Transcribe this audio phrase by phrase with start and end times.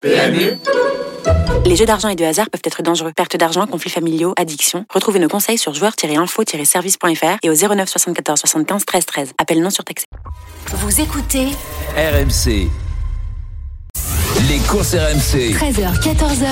[0.00, 0.56] PMU
[1.66, 3.12] Les jeux d'argent et de hasard peuvent être dangereux.
[3.14, 4.86] Perte d'argent, conflits familiaux, addiction.
[4.88, 9.32] Retrouvez nos conseils sur joueurs-info-service.fr et au 09 74 75 13 13.
[9.36, 10.06] Appel non surtaxé.
[10.68, 11.48] Vous écoutez
[11.96, 12.70] RMC.
[14.48, 15.52] Les courses RMC.
[15.52, 16.46] 13h, 14h.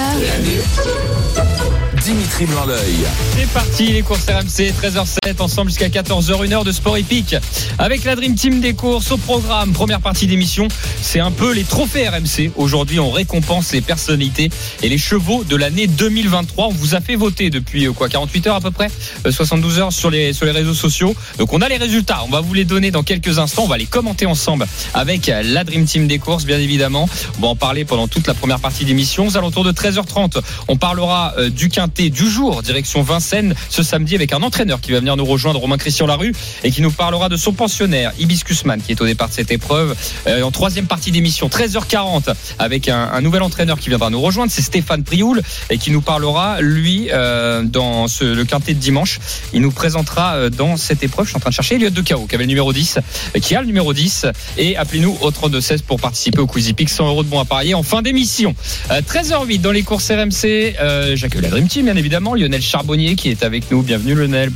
[2.03, 3.07] Dimitri Blanc-L'œil.
[3.35, 7.35] C'est parti, les courses RMC, 13h07, ensemble jusqu'à 14h, une heure de sport épique.
[7.79, 10.69] Avec la Dream Team des courses au programme, première partie d'émission,
[11.03, 12.53] c'est un peu les trophées RMC.
[12.57, 14.51] Aujourd'hui, on récompense les personnalités
[14.83, 16.67] et les chevaux de l'année 2023.
[16.69, 18.91] On vous a fait voter depuis euh, quoi 48 heures à peu près,
[19.27, 21.15] euh, 72 heures sur les, sur les réseaux sociaux.
[21.39, 23.79] Donc on a les résultats, on va vous les donner dans quelques instants, on va
[23.79, 27.09] les commenter ensemble avec la Dream Team des courses, bien évidemment.
[27.39, 29.27] On va en parler pendant toute la première partie d'émission.
[29.27, 34.15] Aux alentours de 13h30, on parlera euh, du quintet du jour, direction Vincennes, ce samedi
[34.15, 36.33] avec un entraîneur qui va venir nous rejoindre, Romain Christian Larue,
[36.65, 39.97] et qui nous parlera de son pensionnaire, Hibiscusman, qui est au départ de cette épreuve.
[40.27, 44.63] Euh, en troisième partie d'émission, 13h40, avec un, nouvel entraîneur qui viendra nous rejoindre, c'est
[44.63, 49.19] Stéphane Prioul, et qui nous parlera, lui, euh, dans le quintet de dimanche.
[49.53, 52.01] Il nous présentera euh, dans cette épreuve, je suis en train de chercher, Elliot de
[52.01, 54.27] Cao, qui avait le numéro 10, euh, qui a le numéro 10,
[54.57, 57.45] et appelez-nous au 32 16 pour participer au Quizy Peak, 100 euros de bons à
[57.45, 58.55] parier en fin d'émission.
[58.91, 60.75] Euh, 13h08 dans les courses RMC,
[61.15, 63.83] j'accueille la Dream bien évidemment, Lionel Charbonnier qui est avec nous.
[63.83, 64.51] Bienvenue Lionel.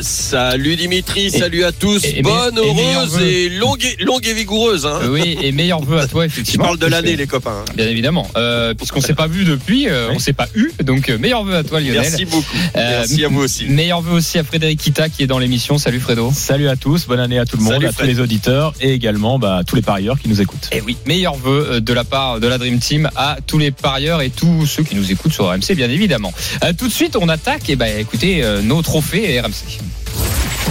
[0.00, 2.04] Salut Dimitri, salut à tous.
[2.04, 4.86] et- et Bonne, heureuse et longue et, longue et vigoureuse.
[4.86, 5.00] Hein.
[5.02, 6.64] Euh, oui, et meilleurs vœux à toi, Je effectivement.
[6.66, 7.62] parle de Parce l'année, les copains.
[7.66, 7.72] hein.
[7.76, 11.18] Bien évidemment, euh, puisqu'on s'est pas vu depuis, euh, on s'est pas eu, donc euh,
[11.18, 12.00] meilleurs vœux à toi Lionel.
[12.02, 12.44] Merci beaucoup.
[12.76, 13.64] Euh, Merci à vous aussi.
[13.66, 15.78] Meilleurs vœux aussi à Frédéric Kita qui est dans l'émission.
[15.78, 16.30] Salut Fredo.
[16.34, 18.92] Salut à tous, bonne année à tout le monde, Salut, à tous les auditeurs et
[18.92, 20.68] également bah, à tous les parieurs qui nous écoutent.
[20.72, 23.70] Et oui, meilleurs vœux euh, de la part de la Dream Team à tous les
[23.72, 26.32] parieurs et tous ceux qui nous écoutent sur RMC, bien évidemment.
[26.64, 29.78] Euh, tout de suite, on attaque, et ben écoutez, euh, nos trophées et RMC.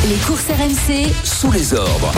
[0.10, 2.14] Les courses RMC, Sous les ordres.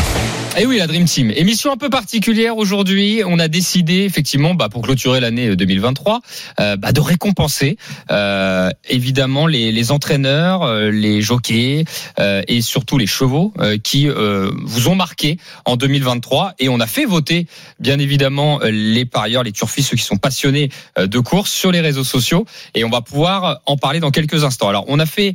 [0.60, 1.32] Et oui, la Dream Team.
[1.32, 3.24] Émission un peu particulière aujourd'hui.
[3.26, 6.20] On a décidé, effectivement, bah, pour clôturer l'année 2023,
[6.60, 7.78] euh, bah, de récompenser
[8.12, 11.86] euh, évidemment les, les entraîneurs, euh, les jockeys
[12.20, 16.54] euh, et surtout les chevaux euh, qui euh, vous ont marqué en 2023.
[16.60, 17.48] Et on a fait voter,
[17.80, 20.70] bien évidemment, euh, les parieurs, les turfistes, ceux qui sont passionnés
[21.00, 22.46] euh, de course sur les réseaux sociaux.
[22.76, 24.70] Et on va pouvoir en parler dans quelques instants.
[24.70, 25.34] Alors, on a fait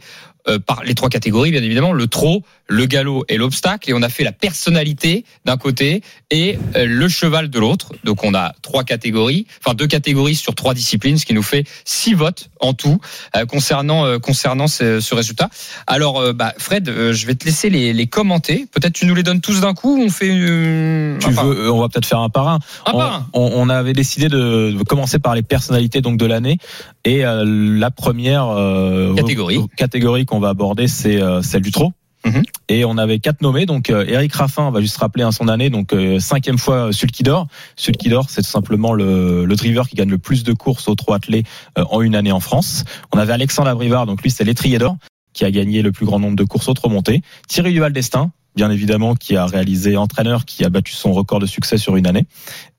[0.49, 3.91] euh, par les trois catégories, bien évidemment, le trot, le galop et l'obstacle.
[3.91, 7.93] Et on a fait la personnalité d'un côté et euh, le cheval de l'autre.
[8.05, 11.65] Donc on a trois catégories, enfin deux catégories sur trois disciplines, ce qui nous fait
[11.85, 12.99] six votes en tout
[13.37, 15.49] euh, concernant concernant ce, ce résultat.
[15.87, 18.67] Alors, bah, Fred, je vais te laisser les, les commenter.
[18.73, 21.89] Peut-être tu nous les donnes tous d'un coup ou on fait Tu veux, on va
[21.89, 22.59] peut-être faire un par un.
[22.87, 23.27] un on, par un.
[23.33, 26.59] on- on avait décidé de, commencer par les personnalités donc de l'année
[27.05, 29.61] et euh, la première euh, Catégorie.
[29.77, 31.93] catégorie qu'on va aborder c'est euh, celle du trot.
[32.25, 32.43] Mhm.
[32.69, 35.47] Et on avait quatre nommés, donc euh, Eric Raffin, on va juste rappeler hein, son
[35.49, 37.47] année, donc euh, cinquième fois Sulky d'or.
[37.77, 40.95] Sulky d'or, c'est tout simplement le, le driver qui gagne le plus de courses au
[40.95, 41.45] trot attelé
[41.79, 42.85] euh, en une année en France.
[43.13, 44.97] On avait Alexandre Abrivard, donc lui c'est l'étrier d'or,
[45.35, 47.21] qui a gagné le plus grand nombre de courses au trot monté.
[47.47, 51.47] Thierry Duval d'Estaing, bien évidemment, qui a réalisé entraîneur, qui a battu son record de
[51.47, 52.25] succès sur une année.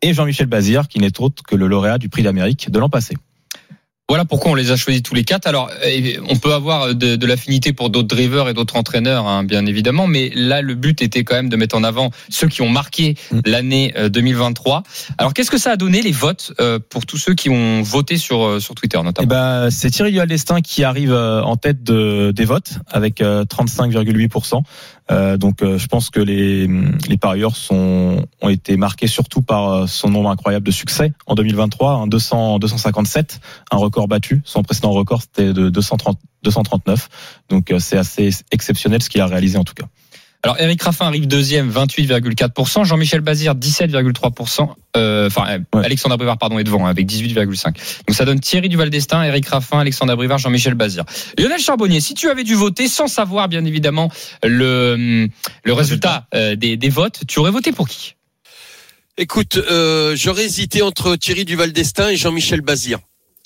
[0.02, 3.16] Et Jean-Michel Bazir, qui n'est autre que le lauréat du prix d'Amérique de l'an passé.
[4.08, 5.48] Voilà pourquoi on les a choisis tous les quatre.
[5.48, 9.44] Alors, euh, on peut avoir de, de l'affinité pour d'autres drivers et d'autres entraîneurs, hein,
[9.44, 12.62] bien évidemment, mais là, le but était quand même de mettre en avant ceux qui
[12.62, 13.40] ont marqué Mm.
[13.46, 14.84] l'année euh, 2023.
[15.18, 18.18] Alors, qu'est-ce que ça a donné les votes euh, pour tous ceux qui ont voté
[18.18, 22.32] sur euh, sur Twitter, notamment ben, c'est Thierry d'Estaing qui arrive euh, en tête de,
[22.32, 24.62] des votes avec euh, 35,8%.
[25.12, 26.68] Euh, donc, euh, je pense que les,
[27.08, 31.36] les parieurs sont, ont été marqués surtout par euh, son nombre incroyable de succès en
[31.36, 33.40] 2023, un 200, 257,
[33.72, 34.42] un record battu.
[34.46, 37.10] Son précédent record, c'était de 230, 239.
[37.50, 39.86] Donc, c'est assez exceptionnel ce qu'il a réalisé en tout cas.
[40.46, 42.84] Alors, Eric Raffin arrive deuxième, 28,4%.
[42.86, 44.70] Jean-Michel Bazir, 17,3%.
[44.96, 45.84] Euh, Enfin, euh, Ouais.
[45.84, 47.74] Alexandre Abrivard, pardon, est devant, hein, avec 18,5%.
[48.08, 51.04] Donc, ça donne Thierry Duval d'Estaing, Eric Raffin, Alexandre Abrivard, Jean-Michel Bazir.
[51.40, 54.12] Lionel Charbonnier, si tu avais dû voter sans savoir, bien évidemment,
[54.44, 55.28] le,
[55.64, 58.14] le résultat euh, des, des votes, tu aurais voté pour qui?
[59.18, 63.00] Écoute, euh, j'aurais hésité entre Thierry Duval d'Estaing et Jean-Michel Bazir.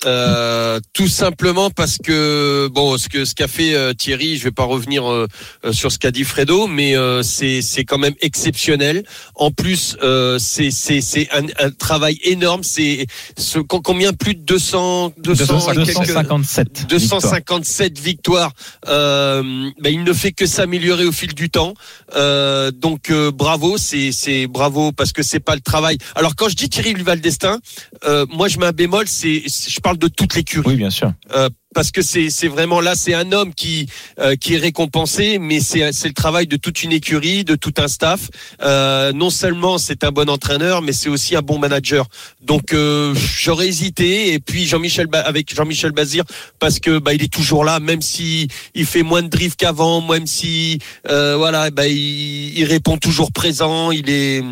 [0.06, 4.50] Euh, tout simplement parce que bon, ce que ce qu'a fait euh, Thierry, je vais
[4.50, 5.26] pas revenir euh,
[5.64, 9.04] euh, sur ce qu'a dit Fredo, mais euh, c'est c'est quand même exceptionnel.
[9.34, 12.62] En plus, euh, c'est c'est c'est un, un travail énorme.
[12.62, 13.06] C'est
[13.36, 14.12] ce combien?
[14.14, 16.86] Plus de 200 200 et quelques- 257.
[16.88, 18.52] 257 victoires.
[18.88, 19.42] Euh,
[19.80, 21.74] ben, il ne fait que s'améliorer au fil du temps.
[22.16, 25.98] Euh, donc euh, bravo, c'est c'est bravo parce que c'est pas le travail.
[26.14, 27.58] Alors quand je dis Thierry Duval d'Estaing,
[28.06, 30.66] euh, moi je mets un bémol, c'est je parle de toute l'écurie.
[30.66, 31.12] Oui, bien sûr.
[31.34, 33.86] Euh, parce que c'est vraiment là, c'est un homme qui
[34.18, 37.74] euh, qui est récompensé, mais c'est c'est le travail de toute une écurie, de tout
[37.78, 38.28] un staff.
[38.62, 42.08] Euh, non seulement c'est un bon entraîneur, mais c'est aussi un bon manager.
[42.40, 46.24] Donc euh, j'aurais hésité, et puis Jean-Michel avec Jean-Michel Bazir
[46.58, 50.00] parce que bah il est toujours là, même si il fait moins de drift qu'avant,
[50.00, 54.42] même si euh, voilà, bah il, il répond toujours présent, il est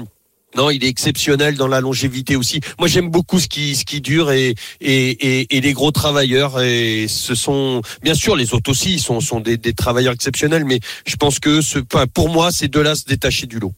[0.57, 2.61] non, il est exceptionnel dans la longévité aussi.
[2.79, 5.11] Moi, j'aime beaucoup ce qui ce qui dure et et,
[5.41, 6.61] et, et les gros travailleurs.
[6.63, 10.65] Et ce sont bien sûr les autres aussi, ils sont sont des, des travailleurs exceptionnels.
[10.65, 13.73] Mais je pense que ce, enfin, pour moi, ces deux-là se détacher du lot.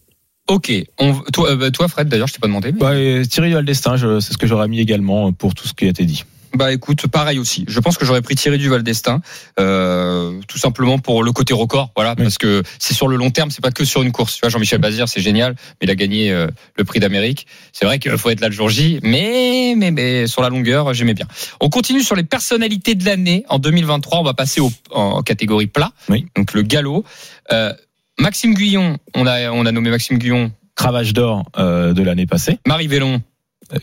[0.49, 0.72] Ok.
[0.99, 2.73] On, toi, euh, bah, toi, Fred, d'ailleurs, je t'ai pas demandé.
[2.73, 5.88] mais- Bah, Thierry je- c'est ce que j'aurais mis également pour tout ce qui a
[5.88, 6.25] été dit.
[6.55, 7.64] Bah écoute, pareil aussi.
[7.69, 9.20] Je pense que j'aurais pris Thierry Duval d'Estaing,
[9.61, 12.25] euh, tout simplement pour le côté record, voilà, Oui.
[12.25, 14.35] parce que c'est sur le long terme, c'est pas que sur une course.
[14.35, 17.47] Tu vois, Jean-Michel Bazir, c'est génial, mais il a gagné euh, le prix d'Amérique.
[17.73, 20.93] C'est vrai qu'il faut être là le jour J, mais mais mais sur la longueur,
[20.94, 21.26] j'aimais bien.
[21.61, 24.19] On continue sur les personnalités de l'année en 2023.
[24.19, 26.26] On va passer au, en catégorie plat, Oui.
[26.37, 27.05] donc le galop.
[27.52, 27.73] Euh,
[28.19, 32.58] Maxime Guyon, on a on a nommé Maxime Guyon, Cravache d'or euh, de l'année passée,
[32.67, 33.23] Marie Vélon,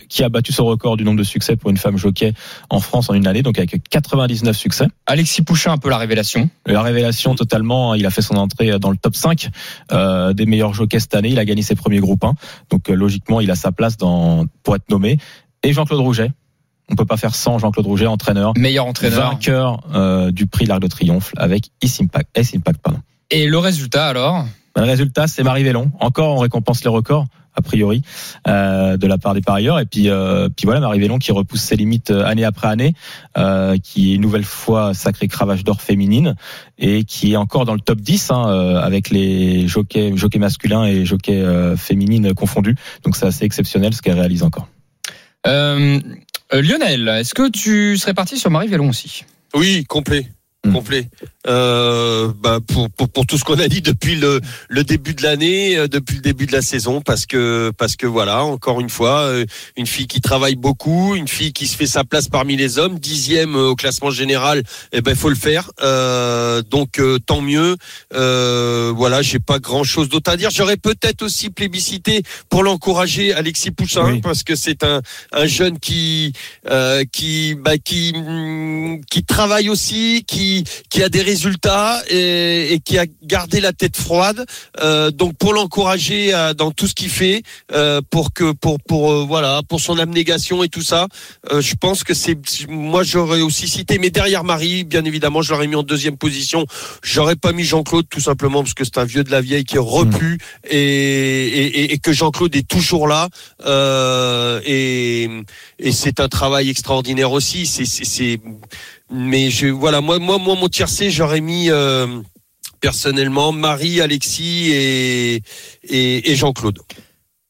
[0.09, 2.33] qui a battu son record du nombre de succès pour une femme jockey
[2.69, 4.87] en France en une année, donc avec 99 succès.
[5.05, 6.49] Alexis Pouchin, un peu la révélation.
[6.65, 9.49] La révélation totalement, il a fait son entrée dans le top 5
[9.91, 11.29] euh, des meilleurs jockeys cette année.
[11.29, 12.33] Il a gagné ses premiers groupes 1.
[12.69, 15.17] Donc euh, logiquement, il a sa place dans, pour être nommé.
[15.63, 16.31] Et Jean-Claude Rouget.
[16.89, 19.31] On peut pas faire sans Jean-Claude Rouget, entraîneur, Meilleur entraîneur.
[19.31, 22.29] vainqueur euh, du prix l'Arc de Triomphe avec S Impact.
[22.33, 22.99] S Impact pardon.
[23.29, 24.45] Et le résultat alors?
[24.77, 25.91] Le résultat, c'est Marie Vélon.
[25.99, 27.25] Encore, on récompense les records,
[27.55, 28.03] a priori,
[28.47, 29.79] euh, de la part des parieurs.
[29.79, 32.93] Et puis, euh, puis voilà, Marie Vélon qui repousse ses limites euh, année après année,
[33.37, 36.35] euh, qui est une nouvelle fois sacrée cravache d'or féminine
[36.77, 40.85] et qui est encore dans le top 10 hein, euh, avec les jockeys, jockeys masculins
[40.85, 42.75] et jockeys euh, féminines confondus.
[43.03, 44.67] Donc c'est assez exceptionnel ce qu'elle réalise encore.
[45.45, 49.23] Lionel, est-ce que tu serais parti sur Marie Vélon aussi?
[49.53, 50.27] Oui, complet.
[50.65, 50.73] Hmm.
[50.73, 51.09] Complet.
[51.47, 55.23] Euh, bah pour, pour, pour tout ce qu'on a dit depuis le, le début de
[55.23, 58.89] l'année, euh, depuis le début de la saison, parce que parce que voilà, encore une
[58.89, 59.45] fois, euh,
[59.77, 62.99] une fille qui travaille beaucoup, une fille qui se fait sa place parmi les hommes,
[62.99, 65.71] dixième euh, au classement général, eh ben faut le faire.
[65.81, 67.77] Euh, donc euh, tant mieux.
[68.13, 70.49] Euh, voilà, j'ai pas grand chose d'autre à dire.
[70.49, 74.21] J'aurais peut-être aussi plébiscité pour l'encourager Alexis Poussin, Oui.
[74.21, 75.01] parce que c'est un
[75.31, 76.33] un jeune qui
[76.69, 78.13] euh, qui bah, qui
[79.09, 81.36] qui travaille aussi, qui qui a des résultats
[82.09, 84.45] et, et qui a gardé la tête froide.
[84.81, 87.43] Euh, donc pour l'encourager euh, dans tout ce qu'il fait,
[87.73, 91.07] euh, pour que pour pour euh, voilà pour son abnégation et tout ça,
[91.51, 92.37] je pense que c'est
[92.69, 96.65] moi j'aurais aussi cité, mais derrière Marie, bien évidemment, je l'aurais mis en deuxième position.
[97.03, 99.75] J'aurais pas mis Jean-Claude tout simplement parce que c'est un vieux de la vieille qui
[99.75, 103.29] est repu et, et, et- et que Jean-Claude est toujours là.
[104.65, 107.65] Et c'est un travail extraordinaire aussi.
[107.65, 108.39] C'est
[109.11, 112.21] mais je voilà moi moi moi mon tiercé j'aurais mis euh,
[112.79, 115.41] personnellement Marie, Alexis et
[115.83, 116.79] et, et Jean-Claude.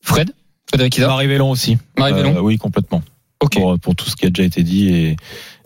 [0.01, 0.31] Fred
[0.69, 1.77] Frédéric Marie Vélon aussi.
[1.98, 3.01] Marie Vélon Euh, oui, complètement.
[3.39, 3.54] Ok.
[3.54, 5.15] Pour, pour tout ce qui a déjà été dit et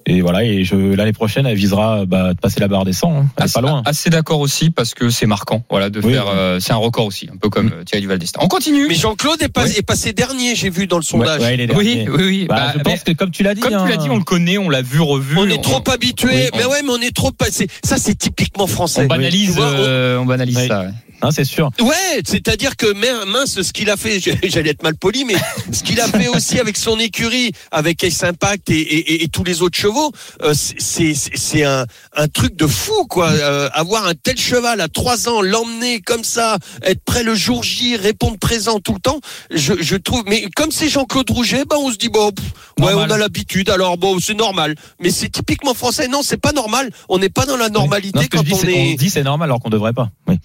[0.05, 3.11] et voilà et je l'année prochaine elle visera bah, de passer la barre des 100
[3.13, 3.25] hein.
[3.37, 6.13] elle est Assez, pas loin assez d'accord aussi parce que c'est marquant, voilà, de Oui,
[6.13, 6.25] faire.
[6.25, 6.31] oui.
[6.35, 7.73] euh, c'est un record aussi, un peu comme Mm.
[7.73, 8.39] euh, Thierry Duval d'Estaing.
[8.43, 8.87] On continue.
[8.87, 9.73] Mais Jean-Claude est, pas- Oui.
[9.77, 11.41] est passé dernier, j'ai vu dans le sondage.
[11.41, 12.09] ouais, il est oui, dernier.
[12.09, 12.45] oui, oui.
[12.49, 14.17] Bah, Bah, je pense que comme tu l'as dit comme hein, tu l'as dit, on
[14.17, 15.37] le connaît, on l'a vu, revu.
[15.37, 17.67] On est trop habitué, Oui, mais on- ouais, mais on est trop passé.
[17.83, 19.03] Ça, c'est typiquement français.
[19.03, 20.67] on banalise, Tu vois, on- euh, on banalise Oui.
[20.67, 20.85] ça.
[21.21, 22.91] Hein, c'est sûr Ouais, c'est-à-dire que
[23.25, 25.35] mince, ce qu'il a fait, j'allais être mal poli, mais
[25.71, 29.27] ce qu'il a fait aussi avec son écurie, avec Ace Impact et, et- et- et
[29.29, 33.29] tous les autres chevaux, euh, c'est- un, un truc de fou, quoi.
[33.29, 37.63] Euh, avoir un tel cheval à trois ans, l'emmener comme ça, être prêt le jour
[37.63, 39.19] J, répondre présent tout le temps,
[39.51, 40.23] je, je trouve.
[40.27, 42.45] Mais comme c'est Jean-Claude Rouget, ben on se dit bon, pff,
[42.79, 43.07] ouais, Normal.
[43.11, 44.75] on a l'habitude, alors bon, c'est normal.
[44.99, 46.07] Mais c'est typiquement français.
[46.07, 46.89] Non, c'est pas normal.
[47.09, 48.87] On n'est pas dans la normalité Non, quand je dis, on c'est- est.
[48.89, 50.37] on se dit c'est normal alors qu'on devrait pas oui.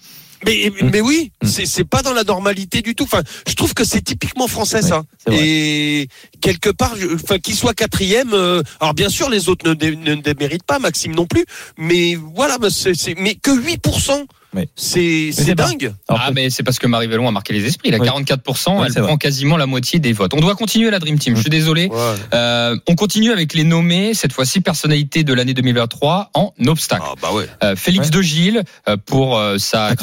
[0.45, 0.89] Mais, Mm.
[0.91, 1.47] mais oui, Mm.
[1.47, 3.03] c'est pas dans la normalité du tout.
[3.05, 5.03] Enfin, je trouve que c'est typiquement français ça.
[5.31, 6.07] Et
[6.41, 8.33] quelque part, je- enfin, qu'il soit quatrième.
[8.33, 11.45] euh, alors bien sûr, les autres ne, dé- ne déméritent pas, Maxime non plus.
[11.77, 14.25] Mais voilà, c'est c'est- mais que 8%.
[14.55, 14.63] Oui.
[14.75, 15.93] C'est dingue.
[16.07, 17.89] Alors, Ah, mais c'est parce que Marie Vélon a marqué les esprits.
[17.89, 18.07] Elle a Oui.
[18.07, 20.33] 44%, Oui, elle prend quasiment la moitié des votes.
[20.33, 21.35] On doit continuer la Dream Team.
[21.35, 21.87] Je suis désolé.
[21.87, 21.97] Ouais.
[22.33, 27.03] Euh, on continue avec les nommés, cette fois-ci personnalité de l'année 2023 en obstacle.
[27.05, 27.47] Ah bah ouais.
[27.63, 28.11] Euh, Félix Ouais.
[28.17, 29.95] de Gilles euh, pour euh, sa, Sa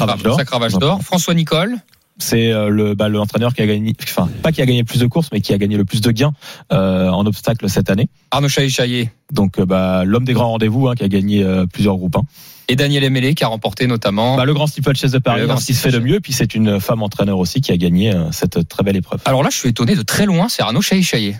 [0.45, 1.01] cravache d'or.
[1.01, 1.75] François Nicole.
[2.17, 5.05] c'est le bah, l'entraîneur qui a gagné enfin pas qui a gagné le plus de
[5.07, 6.31] courses mais qui a gagné le plus de gains
[6.71, 11.03] euh, en obstacle cette année Arnaud Chaillet-Chaillet donc bah, l'homme des grands rendez-vous hein, qui
[11.03, 12.21] a gagné euh, plusieurs groupes 1.
[12.67, 14.37] Et Daniel Emelé qui a remporté notamment.
[14.37, 16.19] Bah, le grand steeple chase de Paris Le grand ce qui se fait de mieux
[16.19, 19.43] puis c'est une femme entraîneur aussi qui a gagné euh, cette très belle épreuve Alors
[19.43, 21.39] là, je suis étonné de très loin, c'est Arnaud Chaillet-Chaillet.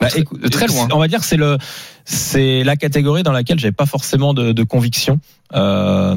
[0.00, 0.88] Bah, très- très loin.
[0.92, 1.58] On va dire que c'est le
[2.04, 5.18] c'est la catégorie dans laquelle j'avais pas forcément de, de conviction.
[5.52, 6.14] Euh,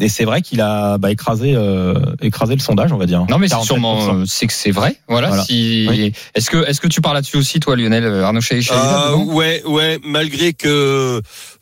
[0.00, 3.24] et c'est vrai qu'il a bah, écrasé, euh, écrasé le sondage, on va dire.
[3.28, 3.64] Non mais c'est 47%.
[3.64, 4.96] sûrement euh, c'est que c'est vrai.
[5.08, 5.28] Voilà.
[5.28, 5.44] Voilà.
[5.44, 6.12] Si Oui.
[6.34, 9.62] est-ce que est-ce que tu parles là-dessus aussi toi Lionel euh, Arnaud Chahi Euh, ouais,
[9.64, 10.00] ouais.
[10.04, 11.20] Malgré que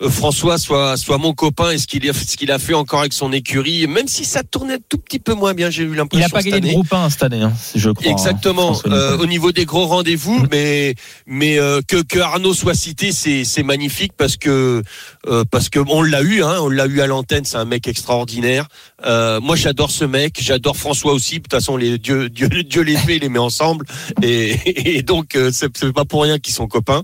[0.09, 3.13] François soit soit mon copain et ce qu'il a ce qu'il a fait encore avec
[3.13, 5.97] son écurie, même si ça tournait un tout petit peu moins bien, j'ai eu Il
[5.97, 6.27] l'impression.
[6.29, 8.11] a pas gagné de groupe 1 cette année, hein, je crois.
[8.11, 8.73] Exactement.
[8.73, 9.23] hein, euh, Nicolas.
[9.23, 10.49] au niveau des gros rendez-vous, Mm.
[10.51, 10.95] mais
[11.27, 14.83] mais euh, que que Arnaud soit cité, c'est c'est magnifique parce que
[15.27, 17.45] euh, parce que on l'a eu, hein, on l'a eu à l'antenne.
[17.45, 18.69] C'est un mec extraordinaire.
[19.05, 20.37] Euh, moi, j'adore ce mec.
[20.41, 21.37] J'adore François aussi.
[21.37, 23.87] De toute façon, les Dieu Dieu Dieu les fait, les met ensemble.
[24.23, 27.03] Et, et donc euh, c'est pas pour rien qu'ils sont copains.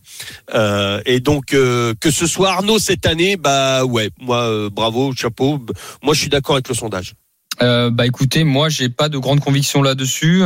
[1.06, 5.61] Et donc que ce soit Arnaud cette année, bah ouais, moi bravo, chapeau.
[6.02, 7.14] Moi, je suis d'accord avec le sondage.
[7.61, 10.42] Bah écoutez, moi j'ai pas de grande conviction là-dessus.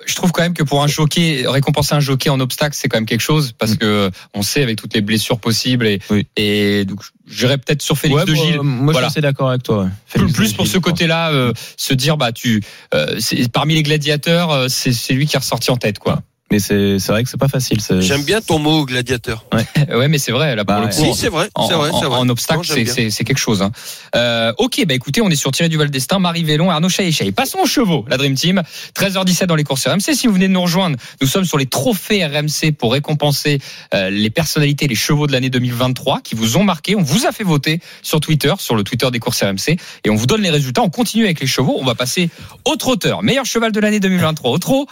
[0.00, 2.88] Euh, je trouve quand même que pour un jockey, récompenser un jockey en obstacle, c'est
[2.88, 6.26] quand même quelque chose parce que on sait avec toutes les blessures possibles et, Oui.
[6.36, 8.60] et donc j'irais peut-être sur Félix Ouais, de moi, Gilles.
[8.62, 9.08] moi, Voilà.
[9.08, 9.88] je suis d'accord avec toi.
[10.16, 10.32] ouais.
[10.32, 12.62] Plus, pour ce côté-là, euh, se dire bah tu,
[12.94, 13.18] euh,
[13.52, 16.22] parmi les gladiateurs, euh, c'est c'est lui qui est ressorti en tête quoi.
[16.50, 17.78] Mais c'est c'est vrai que c'est pas facile.
[18.00, 19.44] J'aime bien ton mot gladiateur.
[19.52, 20.92] ouais, mais c'est vrai là pour Bah, le ouais.
[20.94, 21.12] coup.
[21.14, 22.18] Si, c'est vrai, en, c'est vrai, en- c'est vrai.
[22.18, 23.60] en obstacle, c'est- quelque chose.
[23.62, 23.70] Hein.
[24.14, 27.58] Euh, ok, bah écoutez, on est sur Thierry Duval d'Estaing, Marie Vélon, Arnaud Chahi Passons
[27.62, 28.62] aux chevaux, la Dream Team.
[28.94, 30.14] 13h17 dans les courses RMC.
[30.14, 33.58] Si vous venez de nous rejoindre, nous sommes sur les trophées RMC pour récompenser
[33.94, 36.96] euh, les personnalités, les chevaux de l'année 2023 qui vous ont marqué.
[36.96, 40.14] On vous a fait voter sur Twitter, sur le Twitter des courses RMC, et on
[40.16, 40.82] vous donne les résultats.
[40.82, 41.76] On continue avec les chevaux.
[41.78, 42.30] On va passer
[42.64, 43.22] au trotteur.
[43.22, 44.86] Meilleur cheval de l'année 2023 au trot,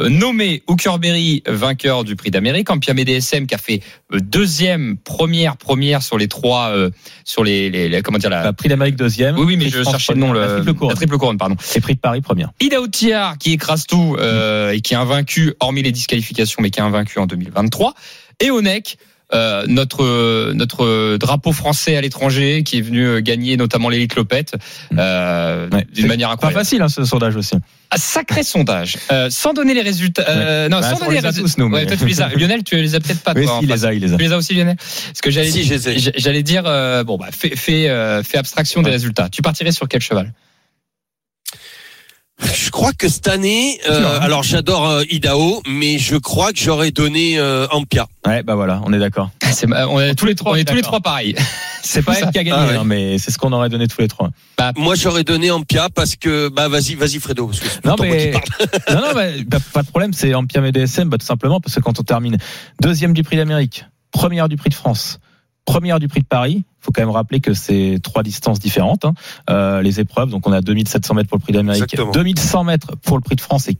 [0.00, 0.62] euh, nommé
[1.02, 2.70] Hookerberry, vainqueur du prix d'Amérique.
[2.70, 3.80] Ampiam DSM qui a fait
[4.12, 6.90] euh, deuxième, première, première sur les trois, euh,
[7.24, 8.42] sur les, les, les- comment dire la.
[8.44, 9.36] Bah, prix d'Amérique deuxième.
[9.36, 10.90] oui, oui, mais je cherchais le nom, La triple couronne.
[10.90, 11.56] la triple couronne, pardon.
[11.74, 12.50] Et prix de Paris première.
[12.60, 16.78] Ida Outiar qui écrase tout euh, et qui est invaincu, hormis les disqualifications, mais qui
[16.78, 17.94] est invaincu en 2023.
[18.40, 18.96] Et Onek,
[19.34, 24.54] euh, notre notre drapeau français à l'étranger, qui est venu euh, gagner notamment l'élite Lopette
[24.98, 25.86] euh, Ouais.
[25.94, 26.58] d'une manière Pas incroyable.
[26.60, 27.54] facile hein, ce sondage aussi.
[27.90, 28.96] Un sacré sondage.
[29.10, 30.24] Euh, sans donner les résultats.
[30.28, 31.40] euh, Non, Bah, sans on donner les résultats.
[31.48, 32.28] tous, nous, mais- Ouais, toi, tu les as.
[32.36, 33.32] Lionel, tu les as peut-être pas.
[33.36, 34.16] Oui, toi, si, il les a, il les a.
[34.16, 34.76] Tu les as aussi, Lionel?
[35.14, 36.62] Ce que j'allais Si, dire, j'allais dire,
[37.04, 39.28] bon, bah, fais, fais, fais abstraction des résultats.
[39.30, 40.32] Tu partirais sur quel cheval?
[42.42, 44.18] Je crois que cette année, euh, hein.
[44.20, 48.06] alors j'adore euh, Idaho, mais je crois que j'aurais donné euh, Ampia.
[48.26, 49.30] Ouais, bah voilà, on est d'accord.
[49.52, 51.34] C'est- On est tous les trois, on est tous les trois pareils.
[51.84, 52.26] C'est pas ça.
[52.26, 52.76] elle qui a gagné, Ah ouais.
[52.76, 54.30] hein, mais c'est ce qu'on aurait donné tous les trois.
[54.76, 57.48] Moi, j'aurais donné Ampia parce que, bah, vas-y, vas-y, Fredo.
[57.48, 58.44] Parce que c'est Non plutôt moi qui mais parle.
[59.02, 61.74] non non bah, bah, pas de problème, c'est Ampiam et DSM, bah, tout simplement parce
[61.74, 62.36] que quand on termine
[62.80, 65.18] deuxième du Prix d'Amérique, première du Prix de France,
[65.64, 69.04] première du Prix de Paris, faut quand même rappeler que c'est trois distances différentes.
[69.04, 69.14] hein.
[69.50, 72.10] Euh, les épreuves, donc on a 2700 mètres pour le Prix d'Amérique, Exactement.
[72.12, 73.74] 2100 mètres pour le Prix de France et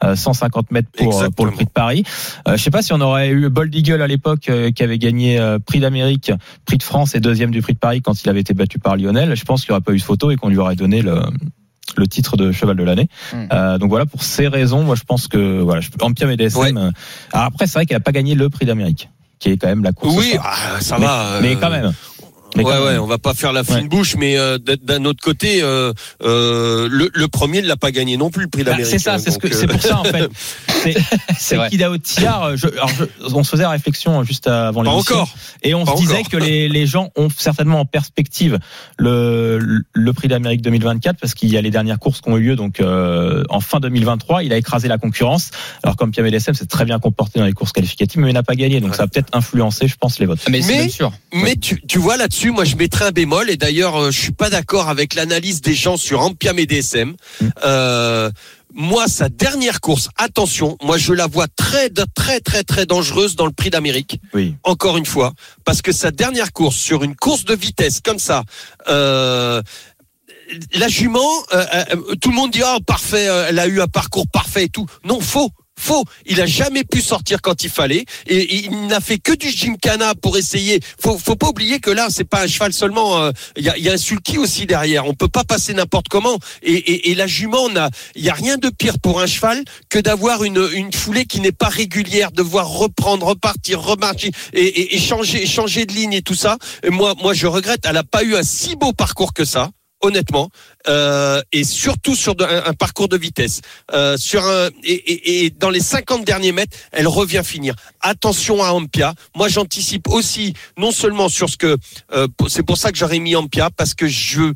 [0.00, 1.52] 4150 mètres pour, euh, pour le.
[1.52, 2.04] Prix de Paris.
[2.48, 4.98] Euh, je sais pas si on aurait eu Bold Eagle à l'époque euh, qui avait
[4.98, 6.32] gagné euh, Prix d'Amérique,
[6.66, 8.96] Prix de France et deuxième du Prix de Paris quand il avait été battu par
[8.96, 9.34] Lionel.
[9.34, 11.20] Je pense qu'il n'y aurait pas eu de photo et qu'on lui aurait donné le
[11.96, 13.08] le titre de cheval de l'année.
[13.32, 13.44] Hmm.
[13.52, 16.60] Euh, donc voilà, pour ces raisons, moi je pense que voilà, je- Ampiam et DSM.
[16.60, 16.72] Ouais.
[16.76, 16.90] euh,
[17.32, 19.10] alors après, c'est vrai qu'elle a pas gagné le prix d'Amérique,
[19.44, 20.16] qui est quand même la course.
[20.16, 21.38] Oui, ah, ça mais, va.
[21.42, 21.92] mais euh, quand même.
[22.56, 23.82] Mais ouais, ouais, on va pas faire la fine Ouais.
[23.88, 25.92] bouche, mais euh, d'un autre côté, euh,
[26.22, 28.90] euh, le, le premier ne l'a pas gagné non plus, le prix Bah, d'Amérique.
[28.92, 30.28] c'est ça, hein, c'est ce que euh, pour ça en fait.
[30.84, 30.94] C'est-
[31.38, 31.70] C'est vrai.
[31.70, 35.14] qu'Ida Tiar, euh, je, alors je- on se faisait la réflexion juste avant Pas l'émission.
[35.16, 35.34] encore.
[35.62, 36.30] Et on Pas se disait encore.
[36.30, 38.58] que les, les gens ont certainement en perspective
[38.98, 42.42] le, le prix d'Amérique 2024 parce qu'il y a les dernières courses qui ont eu
[42.42, 44.42] lieu donc euh, en fin 2023.
[44.44, 45.50] Il a écrasé la concurrence.
[45.82, 48.42] Alors comme Pierre DSM s'est très bien comporté dans les courses qualificatives, mais il n'a
[48.42, 48.80] pas gagné.
[48.80, 48.96] Donc Ouais.
[48.96, 50.40] ça a peut-être influencé, je pense, les votes.
[50.50, 51.12] Mais, c'est Mais- même sûr.
[51.32, 54.32] Mais tu, tu vois là-dessus, moi je mettrais un bémol et d'ailleurs euh, je suis
[54.32, 57.14] pas d'accord avec l'analyse des gens sur Ampiam et DSM.
[57.40, 57.48] Mm.
[57.64, 58.30] Euh,
[58.72, 63.46] moi sa dernière course, attention, moi je la vois très très très très dangereuse dans
[63.46, 64.20] le Prix d'Amérique.
[64.32, 64.54] Oui.
[64.62, 65.32] Encore une fois,
[65.64, 68.44] parce que sa dernière course sur une course de vitesse comme ça.
[68.88, 69.62] Euh,
[70.74, 71.84] la jument, euh,
[72.20, 74.86] tout le monde dit oh parfait, elle a eu un parcours parfait et tout.
[75.04, 75.50] Non, faux.
[75.78, 76.04] Faux.
[76.24, 80.14] Il a jamais pu sortir quand il fallait et, il n'a fait que du gymkhana
[80.14, 80.80] pour essayer.
[81.00, 83.18] Faut, faut pas oublier que là, c'est pas un cheval seulement.
[83.20, 85.06] euh, Il y, a, y a un sulky aussi derrière.
[85.06, 86.38] On peut pas passer n'importe comment.
[86.62, 87.68] Et, et, la jument,
[88.14, 91.40] il y a rien de pire pour un cheval que d'avoir une, une foulée qui
[91.40, 96.56] n'est pas régulière, devoir reprendre, repartir, remarcher et, changer, changer de ligne et tout ça.
[96.88, 97.80] Moi, moi, je regrette.
[97.84, 99.70] Elle a pas eu un si beau parcours que ça.
[100.04, 100.50] Honnêtement,
[100.86, 103.62] euh, et surtout sur un, parcours de vitesse.
[103.94, 104.42] Euh, sur
[104.82, 107.74] et, dans les 50 derniers mètres, elle revient finir.
[108.02, 109.14] Attention à Ampia.
[109.34, 111.78] Moi, j'anticipe aussi non seulement sur ce que
[112.12, 114.52] euh, c'est pour ça que j'aurais mis Ampia parce que je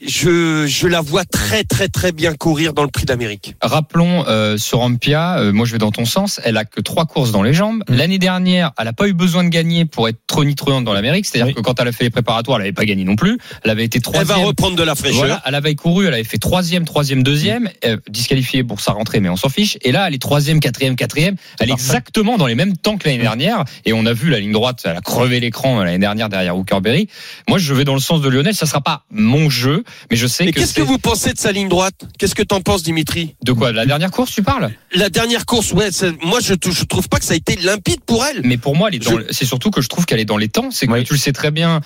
[0.00, 3.54] je je la vois très très très bien courir dans le Prix d'Amérique.
[3.60, 7.06] Rappelons euh, sur Ampia, euh, moi je vais dans ton sens, elle a que trois
[7.06, 7.82] courses dans les jambes.
[7.88, 7.94] Mm.
[7.96, 11.48] L'année dernière, elle a pas eu besoin de gagner pour être tonitruante dans l'Amérique, c'est-à-dire
[11.48, 11.54] Oui.
[11.54, 13.38] que quand elle a fait les préparatoires, elle avait pas gagné non plus.
[13.64, 14.46] Elle avait été Elle va troisième.
[14.46, 15.18] reprendre de la fraîcheur.
[15.18, 19.18] Voilà, elle avait couru, elle avait fait troisième, troisième, deuxième, euh, disqualifiée pour sa rentrée,
[19.20, 19.76] mais on s'en fiche.
[19.82, 21.34] Et là, elle est troisième, quatrième, quatrième.
[21.58, 23.64] Elle est exactement dans les mêmes temps que l'année dernière.
[23.84, 27.08] Et on a vu la ligne droite, elle a crevé l'écran l'année dernière derrière Hookerberry.
[27.48, 28.54] Moi, je vais dans le sens de Lionel.
[28.54, 29.79] Ça sera pas mon jeu,
[30.10, 31.94] mais je sais Mais que qu'est-ce que vous pensez de sa ligne droite?
[32.18, 33.34] Qu'est-ce que t'en penses, Dimitri?
[33.44, 33.72] De quoi?
[33.72, 34.70] De la dernière course, tu parles?
[34.94, 35.90] La dernière course, ouais,
[36.22, 38.40] moi je, je trouve pas que ça a été limpide pour elle.
[38.44, 38.90] Mais pour moi,
[39.30, 40.70] c'est surtout que je trouve qu'elle est dans les temps.
[40.70, 41.80] C'est que tu le sais très bien.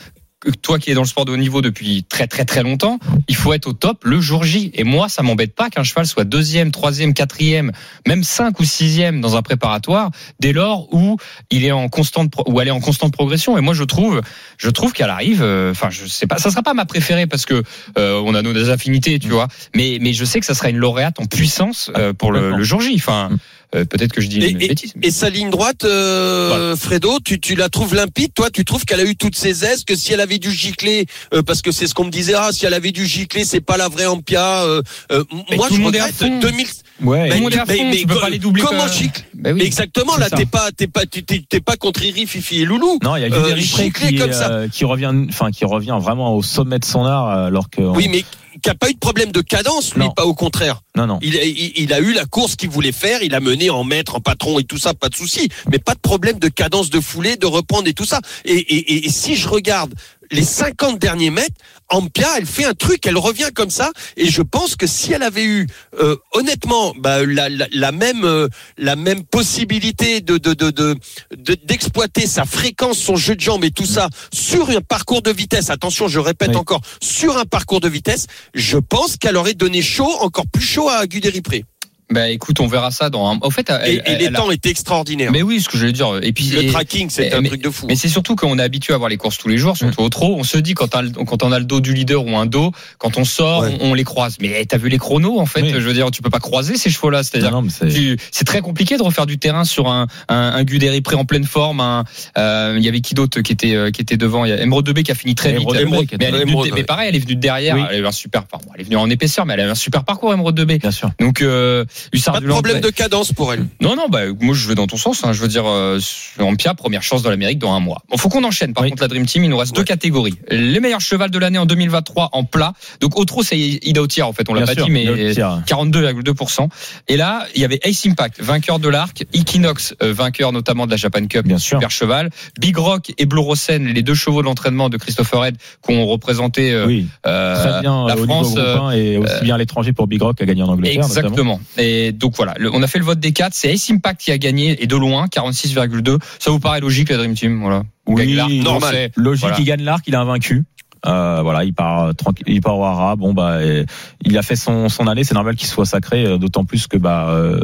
[0.63, 2.99] Toi qui es dans le sport de haut niveau depuis très très très longtemps,
[3.29, 4.71] il faut être au top le jour J.
[4.75, 7.73] Et moi, ça m'embête pas qu'un cheval soit deuxième, troisième, quatrième,
[8.07, 10.11] même cinq ou sixième dans un préparatoire,
[10.41, 11.17] dès lors où
[11.51, 13.57] il est en constante où elle est en constante progression.
[13.57, 14.21] Et moi, je trouve,
[14.59, 15.43] je trouve qu'elle arrive.
[15.43, 17.63] euh, Enfin, je sais pas, ça sera pas ma préférée parce que
[17.99, 19.49] euh, on a nos affinités, tu vois.
[19.75, 22.65] Mais mais je sais que ça sera une lauréate en puissance euh, pour le, le
[22.65, 22.95] jour J.
[22.97, 23.31] Enfin,
[23.75, 24.93] euh, peut-être que je dis Et, une et- bêtise.
[24.97, 28.51] mais- et sa ligne droite, euh, Fredo, tu, tu la trouves limpide, toi?
[28.51, 31.43] Tu trouves qu'elle a eu toutes ses aises Que si elle avait dû gicler, euh,
[31.43, 33.77] parce que c'est ce qu'on me disait, ah, si elle avait dû gicler, c'est pas
[33.77, 34.63] la vraie Ampia.
[34.65, 35.25] Euh, euh,
[35.57, 36.39] moi, je regrette fond.
[36.41, 36.67] 2000.
[37.03, 37.31] Ouais.
[37.31, 38.63] À mais- mais tu peux co- pas les doubler.
[38.63, 39.59] Comment que- gicle Ben oui.
[39.61, 42.99] Mais Exactement, là, t'es pas, t'es pas, t'es- pas contre Riri, Fifi et Loulou.
[43.03, 44.51] Non, il y a Euh, qui, comme ça.
[44.51, 48.09] euh, qui revient, enfin qui revient vraiment au sommet de son art, alors que Oui,
[48.09, 48.25] mais
[48.63, 50.11] qui a pas eu de problème de cadence, lui, Non.
[50.13, 50.81] pas au contraire.
[50.97, 51.19] non non.
[51.23, 53.83] Il a, il, il a eu la course qu'il voulait faire, il a mené en
[53.83, 55.49] maître, en patron et tout ça, pas de souci.
[55.71, 58.21] Mais pas de problème de cadence de foulée, de reprendre et tout ça.
[58.45, 59.93] Et, et, et, et si je regarde
[60.31, 61.55] les 50 derniers mètres,
[61.91, 63.91] Ampia, elle fait un truc, elle revient comme ça.
[64.17, 65.67] Et je pense que si elle avait eu,
[66.01, 70.97] euh, honnêtement, bah, la, la, la même, euh, la même possibilité de, de, de, de,
[71.37, 75.31] de- d'exploiter sa fréquence, son jeu de jambes et tout ça sur un parcours de
[75.31, 75.71] vitesse.
[75.71, 76.57] Attention, je répète Oui.
[76.57, 80.89] encore, sur un parcours de vitesse, je pense qu'elle aurait donné chaud, encore plus chaud
[80.89, 81.65] à Guderipré.
[82.13, 83.39] Bah écoute, on verra ça dans un.
[83.41, 85.33] Au fait, Et, elle- et elle- les elle a- temps étaient extraordinaires.
[85.33, 86.19] Mais oui, ce que je veux dire.
[86.23, 87.87] Et puis le et- tracking, mais- un mais- truc de fou.
[87.89, 90.09] Mais c'est surtout qu'on est habitué à voir les courses tous les jours, surtout au
[90.11, 90.35] trot.
[90.39, 92.37] On se dit quand, on a le- quand on a le dos du leader ou
[92.37, 93.77] un dos, quand on sort, Ouais.
[93.81, 94.37] on, on les croise.
[94.41, 95.63] Mais eh, t'as vu les chronos en fait?
[95.63, 95.71] Oui.
[95.73, 97.23] Je veux dire, tu peux pas croiser ces chevaux-là.
[97.23, 101.17] C'est-à-dire, c'est- c'est très compliqué de refaire du terrain sur un un, un Guderi prêt
[101.17, 101.81] en pleine forme.
[101.81, 102.05] un,
[102.39, 104.45] euh, Il y avait qui d'autre qui était euh, qui était devant?
[104.45, 105.63] Il y a Emerald 2B qui a fini très vite.
[105.63, 107.37] Emerald 2B qui mais, était- elle est venue de- Emerald, mais pareil, elle est venue
[107.37, 107.77] de derrière.
[107.77, 107.83] Oui.
[107.89, 108.43] Elle a eu un super.
[108.51, 110.57] enfin, bon, elle est venue en épaisseur, mais elle a eu un super parcours Emerald
[110.59, 110.79] 2B.
[110.81, 111.11] bien sûr.
[111.21, 113.67] Donc euh, Hussard Pas de du Land- problème de cadence pour elle.
[113.81, 115.25] non, non, bah, moi je vais dans ton sens.
[115.25, 115.33] hein.
[115.33, 115.99] Je veux dire, euh,
[116.39, 118.03] Ampia, première chance dans l'Amérique dans un mois.
[118.11, 118.73] Bon, faut qu'on enchaîne.
[118.75, 118.91] Par Oui.
[118.91, 120.35] contre, la Dream Team, il nous reste deux catégories.
[120.51, 122.73] Les meilleurs chevals de l'année en 2023 en plat.
[123.01, 125.35] Donc, au trot, c'est Ida Otiar, en fait, on l'a pas sûr, dit, mais le
[125.35, 125.63] tir.
[125.67, 126.69] 42,2%.
[127.09, 130.91] Et là, il y avait Ace Impact, vainqueur de l'arc, Equinox, euh, vainqueur notamment de
[130.91, 131.79] la Japan Cup, Bien sûr.
[131.79, 135.57] super cheval, Big Rock et Blue Rosen, les deux chevaux de l'entraînement de Christopher Head,
[135.87, 138.49] qui ont représenté euh, Oui, euh, très bien la au France.
[138.49, 140.69] niveau euh, groupe 1 et aussi bien à l'étranger pour Big Rock a gagné en
[140.69, 141.07] Angleterre.
[141.23, 141.61] notamment.
[141.85, 143.53] Et donc voilà, le- on a fait le vote des quatre.
[143.55, 146.19] C'est Ace Impact qui a gagné et de loin, 46,2.
[146.39, 147.61] Ça vous paraît logique la Dream Team?
[147.61, 147.83] Voilà.
[148.07, 149.11] Oui, normal.
[149.17, 149.57] Logique, Voilà.
[149.59, 150.65] il gagne l'arc, il a invaincu.
[151.07, 153.17] Euh, voilà, il part euh, tranquille, il part au Hara.
[153.17, 153.85] Bon bah, euh,
[154.25, 155.25] il a fait son, son année.
[155.25, 157.61] C'est normal qu'il soit sacré, euh, d'autant plus que bah, euh,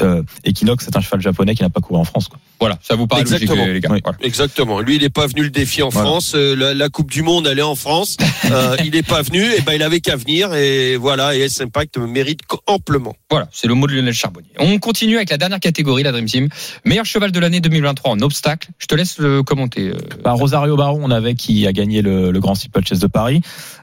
[0.00, 2.28] euh, Equinox c'est un cheval japonais qui n'a pas couru en France.
[2.28, 2.38] Quoi.
[2.60, 3.54] Voilà, ça vous paraît Exactement.
[3.66, 3.88] logique les gars.
[3.92, 4.00] Oui.
[4.04, 4.18] Voilà.
[4.22, 4.80] Exactement.
[4.80, 6.08] Lui, il n'est pas venu le défier en Voilà.
[6.08, 6.32] France.
[6.36, 8.16] Euh, la, la Coupe du Monde, elle est en France.
[8.50, 9.40] Euh, il n'est pas venu.
[9.54, 10.52] Et ben, il avait qu'à venir.
[10.52, 11.34] Et voilà.
[11.34, 13.14] Et S Impact mérite amplement.
[13.30, 14.48] Voilà, c'est le mot de Lionel Charbonnier.
[14.58, 16.48] On continue avec la dernière catégorie, la Dream Team.
[16.84, 18.68] Meilleur cheval de l'année 2023 en obstacle.
[18.78, 19.88] Je te laisse le commenter.
[19.88, 19.96] euh.
[20.22, 23.42] Bah, Rosario Baron, on avait qui a gagné le, le Grand Steeplechase de Paris.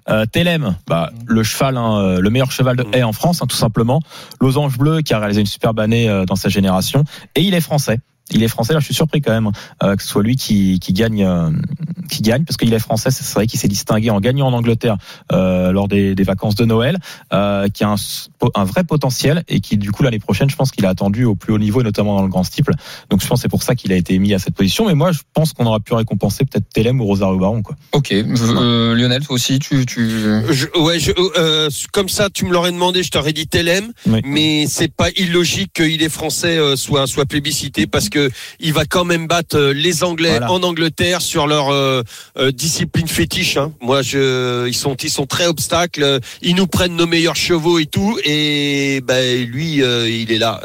[0.09, 3.45] Euh, Telem, bah, le cheval, hein, euh, le meilleur cheval de haie en France, hein,
[3.47, 4.01] tout simplement.
[4.41, 7.03] Losange Bleu, qui a réalisé une superbe année euh, dans sa génération.
[7.35, 7.99] Et il est français.
[8.31, 8.73] Il est français.
[8.73, 9.51] Là, je suis surpris quand même
[9.83, 11.49] euh, que ce soit lui qui, qui gagne, euh,
[12.09, 13.11] qui gagne, parce qu'il est français.
[13.11, 14.97] C'est vrai qu'il s'est distingué en gagnant en Angleterre
[15.31, 16.97] euh, lors des, des vacances de Noël,
[17.33, 17.95] euh, qui a un,
[18.55, 21.35] un vrai potentiel et qui, du coup, l'année prochaine, je pense qu'il a attendu au
[21.35, 22.73] plus haut niveau, et notamment dans le Grand Steeple.
[23.09, 24.87] Donc, je pense que c'est pour ça qu'il a été mis à cette position.
[24.87, 27.75] Mais moi, je pense qu'on aurait pu récompenser peut-être Telem ou Rosario Baron, quoi.
[27.93, 30.09] Ok, euh, Lionel, toi aussi, tu, tu...
[30.49, 33.91] Je, ouais, je, euh, comme ça, tu me l'aurais demandé, je t'aurais dit Telem.
[34.05, 34.21] Oui.
[34.23, 38.18] Mais c'est pas illogique qu'il est français euh, soit soit plébiscité parce que
[38.59, 40.51] il va quand même battre euh, les Anglais Voilà.
[40.51, 42.03] en Angleterre sur leur euh,
[42.37, 43.57] euh, discipline fétiche.
[43.57, 43.71] Hein.
[43.81, 46.19] Moi, je, ils sont ils sont très obstacles.
[46.41, 48.17] Ils nous prennent nos meilleurs chevaux et tout.
[48.25, 50.61] Et ben lui, euh, il est là.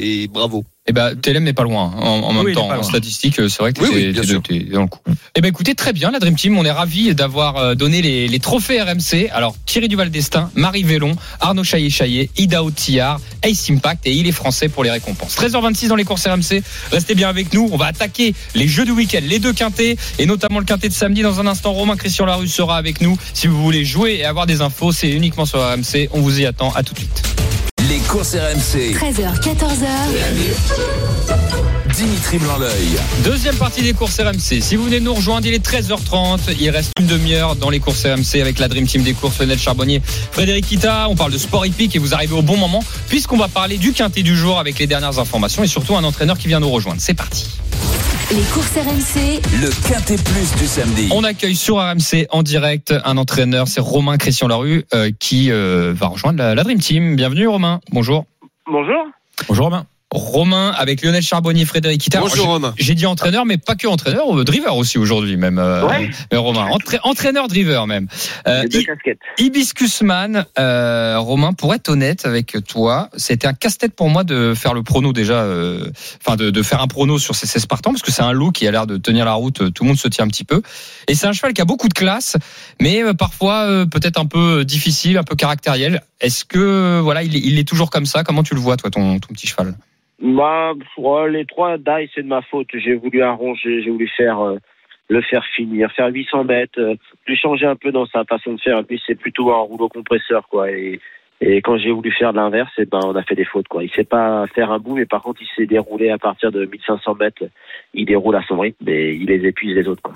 [0.00, 0.64] et bravo.
[0.90, 1.92] Eh ben, TLM n'est pas loin.
[1.96, 4.64] hein, En, en même Oui, temps, en statistique, euh, c'est vrai que Oui, t'es- oui,
[4.72, 4.98] dans le coup.
[5.36, 6.58] Eh ben, écoutez, très bien, la Dream Team.
[6.58, 9.28] On est ravis d'avoir euh, donné les, les trophées RMC.
[9.32, 14.32] Alors, Thierry Duval d'Estaing, Marie Vélon, Arnaud Chaillet-Chaillet, Ida Outillard, Ace Impact et il est
[14.32, 15.36] français pour les récompenses.
[15.36, 16.60] 13h26 dans les courses RMC.
[16.90, 17.68] Restez bien avec nous.
[17.72, 20.94] On va attaquer les jeux du week-end, les deux quintés et notamment le quintet de
[20.94, 21.22] samedi.
[21.22, 23.16] Dans un instant, Romain Christian Larue sera avec nous.
[23.32, 26.08] Si vous voulez jouer et avoir des infos, c'est uniquement sur RMC.
[26.12, 26.72] On vous y attend.
[26.72, 27.22] À tout de suite.
[28.10, 28.96] Les courses RMC.
[28.96, 31.69] 13h, 14h.
[32.00, 32.96] Dimitri Blanc-L'œil.
[33.24, 34.62] Deuxième partie des courses RMC.
[34.62, 36.56] Si vous venez nous rejoindre, il est 13h30.
[36.58, 39.58] Il reste une demi-heure dans les courses RMC avec la Dream Team des courses, Lionel
[39.58, 40.00] Charbonnier,
[40.32, 41.10] Frédéric Kita.
[41.10, 43.92] On parle de sport hippique et vous arrivez au bon moment puisqu'on va parler du
[43.92, 47.02] quintet du jour avec les dernières informations et surtout un entraîneur qui vient nous rejoindre.
[47.02, 47.50] C'est parti.
[48.30, 51.08] Les courses RMC, Le Quintet Plus du samedi.
[51.10, 55.92] On accueille sur RMC en direct un entraîneur, c'est Romain Christian Larue euh, qui euh,
[55.94, 57.14] va rejoindre la, la Dream Team.
[57.16, 57.82] Bienvenue Romain.
[57.92, 58.24] Bonjour.
[58.66, 59.04] Bonjour.
[59.48, 59.84] Bonjour Romain.
[60.12, 62.12] Romain avec Lionel Charbonnier, Frédéric.
[62.12, 62.74] Alors, Bonjour j'ai- Romain.
[62.78, 65.58] J'ai dit entraîneur, mais pas que entraîneur, euh, driver aussi aujourd'hui même.
[65.60, 66.10] euh, Ouais.
[66.32, 68.08] mais Romain, entra- entraîneur driver même.
[68.48, 69.20] Euh, Les deux casquettes.
[69.38, 74.74] Hibiscusman, euh, Romain, pour être honnête avec toi, c'était un casse-tête pour moi de faire
[74.74, 75.88] le prono déjà, euh,
[76.26, 78.50] enfin de, de faire un prono sur ces 16 partants, parce que c'est un lot
[78.50, 80.44] qui a l'air de tenir la route, euh, tout le monde se tient un petit
[80.44, 80.60] peu.
[81.06, 82.36] Et c'est un cheval qui a beaucoup de classe,
[82.80, 86.02] mais euh, parfois euh, peut-être un peu difficile, un peu caractériel.
[86.20, 88.24] Est-ce que voilà, il est, il est toujours comme ça?
[88.24, 89.74] Comment tu le vois, toi, ton, ton petit cheval?
[90.20, 92.68] Bah, ouais, les trois die, c'est de ma faute.
[92.74, 94.58] J'ai voulu arranger, j'ai voulu faire euh,
[95.08, 96.94] le faire finir, faire 800 mètres, euh,
[97.26, 98.82] lui changer un peu dans sa façon de faire.
[98.88, 100.70] Lui, c'est plutôt un rouleau compresseur, quoi.
[100.70, 101.00] Et,
[101.40, 103.82] et quand j'ai voulu faire l'inverse, eh ben, on a fait des fautes, quoi.
[103.82, 106.66] Il sait pas faire un bout, mais par contre, il sait dérouler à partir de
[106.66, 107.44] 1500 mètres.
[107.94, 110.14] Il déroule à son rythme, mais il les épuise les autres, quoi.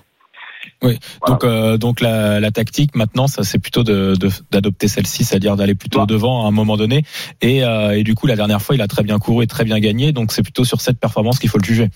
[0.82, 0.98] Oui.
[1.20, 1.32] Voilà.
[1.34, 5.56] Donc, euh, donc la, la tactique maintenant, ça c'est plutôt de- de- d'adopter celle-ci, c'est-à-dire
[5.56, 7.02] d'aller plutôt devant à un moment donné.
[7.42, 9.64] Et, euh, et du coup, la dernière fois, il a très bien couru et très
[9.64, 10.12] bien gagné.
[10.12, 11.88] Donc, c'est plutôt sur cette performance qu'il faut le juger.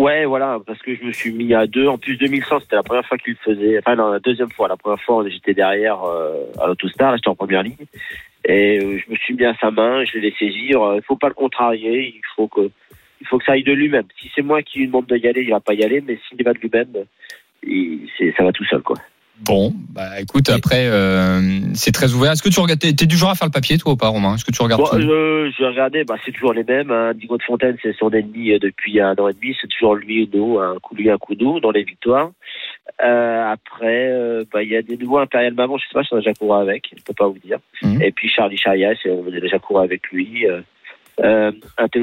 [0.00, 1.86] Ouais, voilà, parce que je me suis mis à deux.
[1.86, 3.78] En plus, 2100, c'était la première fois qu'il le faisait.
[3.78, 4.66] Enfin, non, la deuxième fois.
[4.68, 7.76] La première fois, j'étais derrière euh, à l'Autostar, là, j'étais en première ligne.
[8.46, 10.80] Et euh, je me suis mis à sa main, je l'ai laissé saisir.
[10.96, 12.70] Il faut pas le contrarier, il faut que,
[13.20, 14.06] il faut que ça aille de lui-même.
[14.20, 16.42] Si c'est moi qui lui demande d'y aller, il va pas y aller, mais s'il
[16.42, 16.88] va de lui-même,
[18.36, 18.96] ça va tout seul, quoi.
[19.44, 21.40] Bon, bah écoute, après, euh,
[21.74, 22.32] c'est très ouvert.
[22.32, 24.36] Est-ce que tu regardes, t'es du genre à faire le papier, toi ou pas, Romain?
[24.36, 26.92] Est-ce que tu regardes Bon, euh, je regardais, bah, c'est toujours les mêmes.
[26.92, 27.12] Hein.
[27.14, 29.56] Diego de Fontaine, c'est son ennemi euh, depuis un an et demi.
[29.60, 32.30] C'est toujours lui, nous, un coup lui, un coup nous dans les victoires.
[33.02, 34.12] Euh, après,
[34.52, 36.34] bah, il y a des nouveaux Impérial Maman, je sais pas si on a déjà
[36.34, 37.58] couru avec, je peux pas vous dire.
[37.82, 38.00] Mhm.
[38.00, 40.46] Et puis Charlie Charias, on a déjà couru avec lui.
[41.20, 41.52] Euh,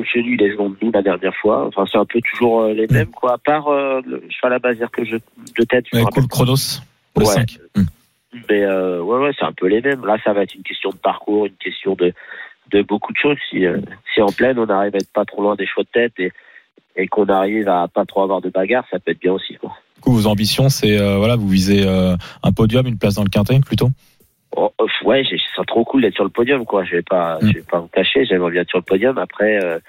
[0.05, 1.65] Chenu, il de nous la dernière fois.
[1.67, 3.33] Enfin, c'est un peu toujours euh, les mêmes, quoi.
[3.33, 6.81] À part euh, le cheval à basière que je de tête, je Ouais, cool Chronos.
[7.17, 7.33] Le Ouais.
[7.33, 7.57] 5.
[8.49, 10.05] mais euh, ouais, ouais, c'est un peu les mêmes.
[10.05, 12.13] Là, ça va être une question de parcours, une question de,
[12.71, 13.37] de beaucoup de choses.
[13.49, 13.79] Si, euh,
[14.13, 16.31] si en pleine, on arrive à être pas trop loin des choix de tête et,
[16.95, 19.55] et qu'on arrive à pas trop avoir de bagarre, ça peut être bien aussi.
[19.55, 19.71] Quoi.
[19.95, 23.59] Du coup, vos ambitions, c'est voilà, vous visez un podium, une place dans le quintet
[23.59, 23.89] plutôt?
[24.55, 26.65] Oh, oh, ouais, j'ai- c'est trop cool d'être sur le podium.
[26.65, 26.83] Quoi.
[26.83, 27.47] Je vais pas, Mm.
[27.49, 28.25] je vais pas vous cacher.
[28.25, 29.17] J'aimerais bien être sur le podium.
[29.17, 29.79] Après, euh,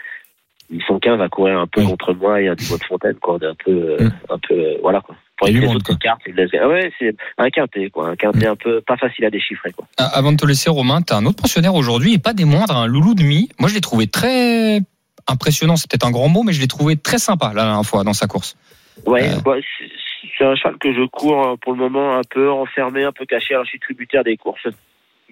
[0.70, 3.14] ils sont 15 à courir un peu contre moi et un niveau de fontaine.
[3.14, 3.35] Quoi.
[3.37, 4.12] On est un peu, euh, Mm.
[4.31, 5.01] un peu, euh, voilà.
[5.01, 5.16] Quoi.
[5.38, 6.18] Pour Il y a éviter du monde, d'autres quoi.
[6.18, 8.09] cartes, ah ouais, c'est un quintet, quoi.
[8.11, 8.51] Un quintet Mm.
[8.51, 9.87] un peu pas facile à déchiffrer, quoi.
[9.96, 12.77] Ah, Avant de te laisser, Romain, t'as un autre pensionnaire aujourd'hui et pas des moindres,
[12.77, 13.49] un loulou de mi.
[13.59, 14.81] Moi, je l'ai trouvé très
[15.27, 15.77] impressionnant.
[15.77, 18.12] C'est peut-être un grand mot, mais je l'ai trouvé très sympa la dernière fois dans
[18.12, 18.57] sa course.
[19.07, 19.40] Ouais, Euh.
[19.42, 19.55] bah,
[20.38, 23.26] c'est- un cheval que je cours euh, pour le moment un peu enfermé, un peu
[23.26, 23.54] caché.
[23.54, 24.66] Alors je suis tributaire des courses.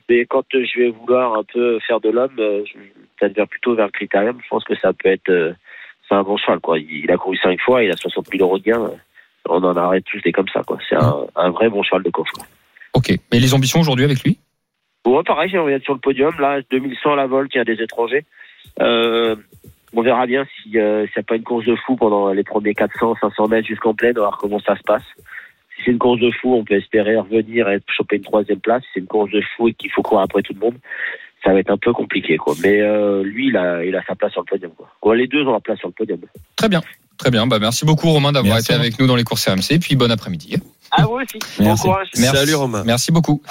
[0.08, 2.78] Mais quand euh, je vais vouloir un peu faire de l'homme, euh, je
[3.18, 4.38] peut-être vers plutôt vers le critérium.
[4.42, 5.52] Je pense que ça peut être, euh,
[6.08, 6.78] c'est un bon cheval quoi.
[6.78, 8.90] Il, a couru cinq fois, il a 60 000 euros de gain.
[9.48, 10.78] On en arrête tous des comme ça quoi.
[10.88, 12.30] C'est un, un vrai bon cheval de course.
[12.30, 12.44] Quoi.
[12.94, 13.10] Ok.
[13.10, 14.38] Et les ambitions aujourd'hui avec lui?
[15.04, 16.34] Bon, pareil, j'ai envie d'être sur le podium.
[16.38, 18.24] Là, 2100 à la vol, qui a des étrangers.
[18.80, 19.36] Euh,
[19.94, 23.16] on verra bien si euh, a pas une course de fou pendant les premiers 400,
[23.20, 25.02] 500 mètres jusqu'en pleine, on va voir comment ça se passe.
[25.76, 28.82] Si c'est une course de fou, on peut espérer revenir et choper une troisième place.
[28.82, 30.74] Si c'est une course de fou et qu'il faut courir après tout le monde,
[31.44, 32.54] ça va être un peu compliqué, quoi.
[32.62, 34.88] Mais euh, lui, il a, il a sa place sur le podium, quoi.
[35.00, 36.18] Quoi, les deux ont leur place sur le podium.
[36.56, 36.82] Très bien.
[37.16, 37.46] Très bien.
[37.46, 39.72] Bah, merci beaucoup, Romain, d'avoir été avec nous dans les courses RMC.
[39.72, 40.56] Et puis, bon après-midi.
[40.90, 41.38] Ah, vous aussi.
[41.58, 41.82] Bon Merci.
[41.82, 42.08] courage.
[42.16, 42.36] Merci.
[42.36, 42.82] Salut Romain.
[42.84, 43.42] Merci beaucoup.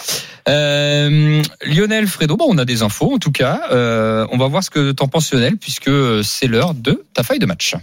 [0.48, 3.62] Euh, Lionel Fredo, bon, on a des infos en tout cas.
[3.72, 5.92] Euh, on va voir ce que t'en penses Lionel, puisque
[6.24, 7.76] c'est l'heure de ta feuille de match.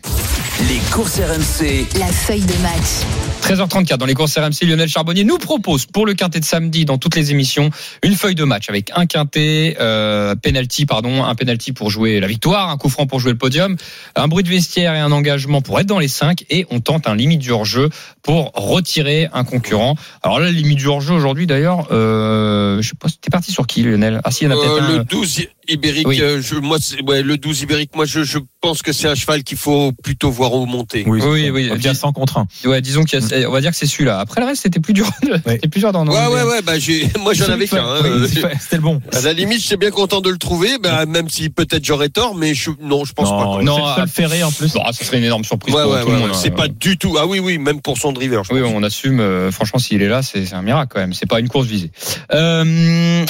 [0.69, 1.87] Les courses RMC.
[1.99, 3.05] la feuille de match.
[3.43, 6.97] 13h34 dans les courses RMC, Lionel Charbonnier nous propose pour le quintet de samedi dans
[6.97, 7.71] toutes les émissions
[8.03, 12.27] une feuille de match avec un quintet, euh, penalty pardon, un penalty pour jouer la
[12.27, 13.77] victoire, un coup franc pour jouer le podium,
[14.17, 17.07] un bruit de vestiaire et un engagement pour être dans les 5 et on tente
[17.07, 17.90] un limite du hors-jeu
[18.23, 19.97] pour retirer un concurrent.
[20.23, 23.83] Alors là, limite du hors-jeu aujourd'hui d'ailleurs, euh, je sais pas, t'es parti sur qui
[23.83, 24.21] Lionel?
[24.25, 24.99] Ah si, il y en a Euh, peut-être un.
[24.99, 26.20] le 12 il Ibérique, Oui.
[26.20, 29.14] euh, je, moi, c'est- ouais, le 12 Ibérique, moi, je, je pense que c'est un
[29.14, 31.05] cheval qu'il faut plutôt voir remonter.
[31.07, 31.70] Oui, Oui, oui.
[31.74, 32.46] Il y a 100 contre 1.
[32.66, 34.18] Ouais, disons qu'il y a- on va dire que c'est celui-là.
[34.18, 35.09] Après le reste, c'était plus dur.
[35.46, 37.85] c'était plus dur d'en Ouais, ouais, ouais, bah, j'ai, moi, j'en avais qu'un.
[37.85, 38.27] hein, Oui, euh,
[38.61, 39.00] C'était le bon.
[39.12, 42.35] À la limite, j'étais bien content de le trouver, bah, même si peut-être j'aurais tort,
[42.35, 43.62] mais je, non, je pense pas.
[43.62, 44.72] Non, le seul ferré en plus.
[44.74, 46.31] Bah, ça serait une énorme surprise Ouais, pour ouais, tout ouais, le monde.
[46.31, 46.40] ouais, hein.
[46.42, 47.16] c'est pas du tout.
[47.18, 48.44] Ah oui, oui, même pour son driver.
[48.44, 48.72] je Oui, pense.
[48.74, 49.20] on assume.
[49.20, 51.12] euh, franchement, s'il est là, c'est c'est un miracle quand même.
[51.14, 51.90] C'est pas une course visée.
[52.33, 53.24] Euh,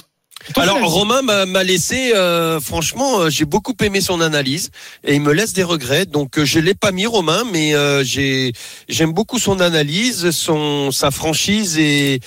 [0.57, 0.79] Alors.
[0.91, 4.71] Romain m'a laissé, euh, franchement, euh, j'ai beaucoup aimé son analyse
[5.03, 6.07] et il me laisse des regrets.
[6.07, 8.53] Donc euh, je l'ai pas mis Romain, mais euh, j'ai
[8.89, 12.21] j'aime beaucoup son analyse, son sa franchise et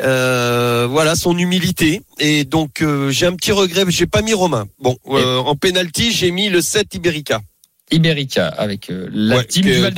[0.00, 2.00] euh, voilà son humilité.
[2.18, 4.66] Et donc euh, j'ai un petit regret, j'ai pas mis Romain.
[4.80, 7.40] Bon, euh, en penalty j'ai mis le 7 Iberica.
[7.90, 9.92] Iberica avec euh, la Ouais, team du Val.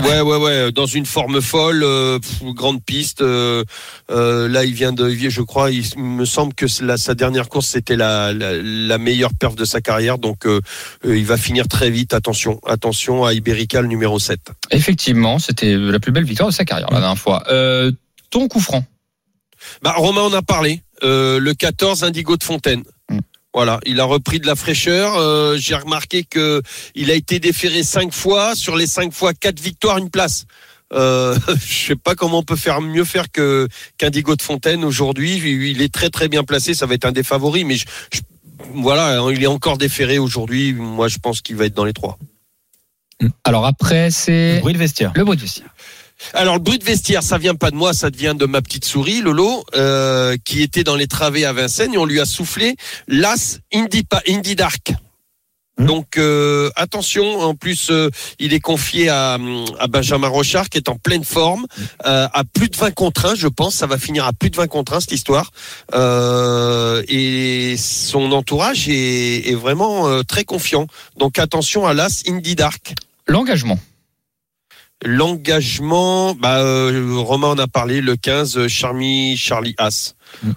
[0.00, 3.20] Ouais, ouais, ouais, dans une forme folle, euh, pff, grande piste.
[3.22, 3.64] euh,
[4.10, 7.66] euh, là, il vient de, je crois, il me semble que la- sa dernière course,
[7.68, 10.18] c'était la, la, la meilleure perf de sa carrière.
[10.18, 10.60] Donc, euh,
[11.04, 12.14] euh, il va finir très vite.
[12.14, 14.40] Attention, attention à Iberica, le numéro 7.
[14.70, 17.42] Effectivement, c'était la plus belle victoire de sa carrière la dernière fois.
[17.50, 17.90] Euh,
[18.30, 18.84] ton coup franc.
[19.82, 20.82] Bah, Romain en a parlé.
[21.02, 22.82] Euh, le 14, Indigo de Fontaine.
[23.54, 25.16] Voilà, il a repris de la fraîcheur.
[25.16, 26.62] Euh, J'ai remarqué que
[26.94, 28.54] il a été déféré cinq fois.
[28.54, 30.44] Sur les cinq fois, quatre victoires, une place.
[30.92, 35.36] Euh, je sais pas comment on peut faire mieux faire que qu'Indigo de Fontaine aujourd'hui.
[35.70, 36.74] Il est très très bien placé.
[36.74, 38.20] Ça va être un des favoris, mais je, je-
[38.74, 40.72] voilà, il est encore déféré aujourd'hui.
[40.74, 42.18] Moi, je pense qu'il va être dans les trois.
[43.44, 45.12] Alors après, c'est Bruit de vestiaire.
[45.16, 45.74] le bruit de vestiaire.
[46.34, 48.84] Alors le bruit de vestiaire, ça vient pas de moi, ça vient de ma petite
[48.84, 52.76] souris Lolo, euh, qui était dans les travées à Vincennes et on lui a soufflé
[53.06, 54.92] l'as Indy, Pa- Indy Dark.
[55.78, 55.86] Hmm.
[55.86, 59.38] Donc euh, attention, en plus euh, il est confié à,
[59.78, 61.66] à Benjamin Rochard qui est en pleine forme,
[62.04, 64.56] euh, à plus de 20 contre 1, je pense, ça va finir à plus de
[64.56, 65.52] 20 contre 1 cette histoire.
[65.94, 70.88] Euh, et son entourage est, est vraiment euh, très confiant.
[71.16, 72.94] Donc attention à l'as Indy Dark.
[73.28, 73.78] L'engagement.
[75.04, 80.14] L'engagement, bah, euh, Romain en a parlé, le 15, euh, Charmy Charlie As.
[80.42, 80.52] Mm.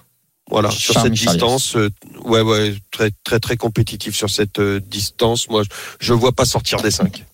[0.50, 1.88] Voilà, sur cette Charlie distance, euh,
[2.24, 5.48] ouais, ouais, très, très, très compétitif sur cette euh, distance.
[5.48, 5.62] Moi,
[6.00, 7.24] je ne vois pas sortir des 5.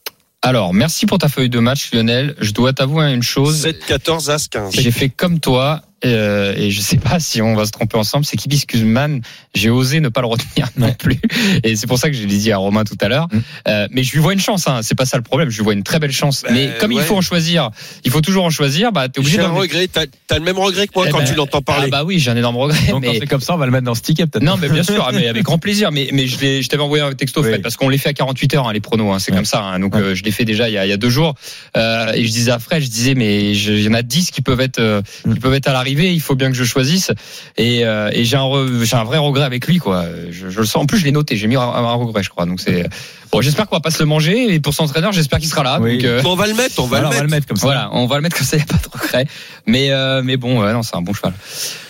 [0.42, 2.36] Alors, merci pour ta feuille de match, Lionel.
[2.38, 3.62] Je dois t'avouer une chose.
[3.62, 4.74] 7, 14, As, 15.
[4.74, 8.24] J'ai fait comme toi, euh, et je sais pas si on va se tromper ensemble.
[8.24, 9.20] C'est qu'Hibiscus Man,
[9.54, 11.18] j'ai osé ne pas le retenir non plus.
[11.64, 13.26] Et c'est pour ça que je l'ai dit à Romain tout à l'heure.
[13.32, 13.38] Mm.
[13.68, 14.80] Euh, mais je lui vois une chance, hein.
[14.82, 15.50] c'est pas ça le problème.
[15.50, 16.42] Je lui vois une très belle chance.
[16.42, 17.70] Bah, mais comme il faut en choisir,
[18.04, 19.88] il faut toujours en choisir, bah, t'es obligé J'ai un regret.
[19.88, 21.88] T'as as le même regret que moi Eh quand ben, tu l'entends parler.
[21.88, 22.78] Ah bah oui, j'ai un énorme regret.
[22.90, 23.18] Donc quand mais...
[23.18, 24.44] c'est comme ça, on va le mettre dans ce ticket peut-être.
[24.44, 25.90] Non, mais bien sûr, ah, mais avec grand plaisir.
[25.92, 27.48] Mais, mais je, t'avais envoyé un texto, Oui.
[27.48, 29.12] Fred, parce qu'on les fait à 48 heures, hein, les pronos.
[29.12, 29.38] Hein, c'est Ouais.
[29.38, 29.62] comme ça.
[29.62, 29.78] hein.
[29.80, 30.00] donc, Ouais.
[30.02, 31.34] euh, je l'ai fait déjà il y, a, il y a deux jours.
[31.76, 34.42] Euh, et je disais à Fred, je disais, mais il y en a 10 qui
[34.42, 35.34] peuvent être, euh, Mm.
[35.34, 35.87] qui peuvent être à l'arrivée.
[35.90, 37.10] Il faut bien que je choisisse.
[37.56, 40.04] Et, euh, et j'ai un, vrai regret avec lui, quoi.
[40.30, 40.82] Je, je le sens.
[40.82, 41.36] En plus, je l'ai noté.
[41.36, 42.46] J'ai mis un, un regret, je crois.
[42.46, 42.86] Donc, c'est
[43.32, 43.40] bon.
[43.40, 44.54] J'espère qu'on va pas se le manger.
[44.54, 45.78] Et pour son entraîneur, j'espère qu'il sera là.
[45.80, 45.96] Oui.
[45.98, 47.22] Donc, euh, on va le mettre, on va Voilà, on le va mettre.
[47.22, 47.66] le mettre comme ça.
[47.66, 49.26] voilà, on va le mettre comme ça, il n'y a pas de regret.
[49.66, 51.32] Mais, euh, mais bon, euh, non, c'est un bon cheval.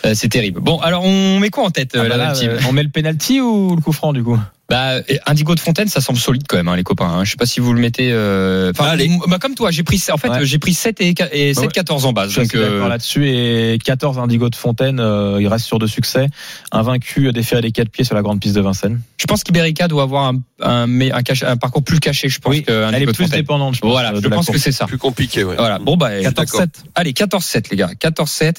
[0.04, 0.60] Euh, c'est terrible.
[0.60, 2.72] Bon, alors on met quoi en tête, Ah euh, bah la là, team euh, on
[2.72, 4.38] met le penalty ou le coup franc du coup?
[4.68, 7.06] Bah, Indigo de Fontaine, ça semble solide quand même, hein, les copains.
[7.08, 7.24] hein.
[7.24, 8.10] Je sais pas si vous le mettez.
[8.12, 9.10] euh, Enfin, Allez.
[9.26, 10.02] bah, comme toi, j'ai pris.
[10.12, 10.44] En fait, Ouais.
[10.44, 11.72] j'ai pris 7 et, et 7 Ouais.
[11.72, 12.32] 14 en base.
[12.32, 13.28] Je Donc, suis euh, d'accord là-dessus.
[13.30, 16.28] Et 14 Indigo de Fontaine, euh, il reste sur de succès.
[16.70, 19.00] Invaincu, déféré des quatre pieds sur la grande piste de Vincennes.
[19.18, 22.38] je pense qu'Iberica doit avoir un, un, mais un, cache- un parcours plus caché, je
[22.38, 23.40] pense, Oui, que Elle est plus Fontaine.
[23.40, 23.90] dépendante, je pense.
[23.90, 24.84] Voilà, euh, je pense que c'est ça.
[24.84, 25.56] Plus compliqué, ouais.
[25.56, 25.78] Voilà.
[25.78, 26.68] Bon, bah, 14-7.
[26.94, 27.90] Allez, 14-7, les gars.
[27.98, 28.56] 14-7.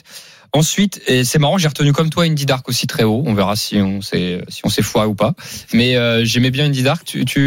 [0.52, 3.24] Ensuite, et c'est marrant, j'ai retenu comme toi Indy Dark aussi très haut.
[3.28, 5.34] On verra si on s'est si on s'est foiré ou pas.
[5.74, 7.04] Mais euh, j'aimais bien Indy Dark.
[7.06, 7.40] Tu, tu...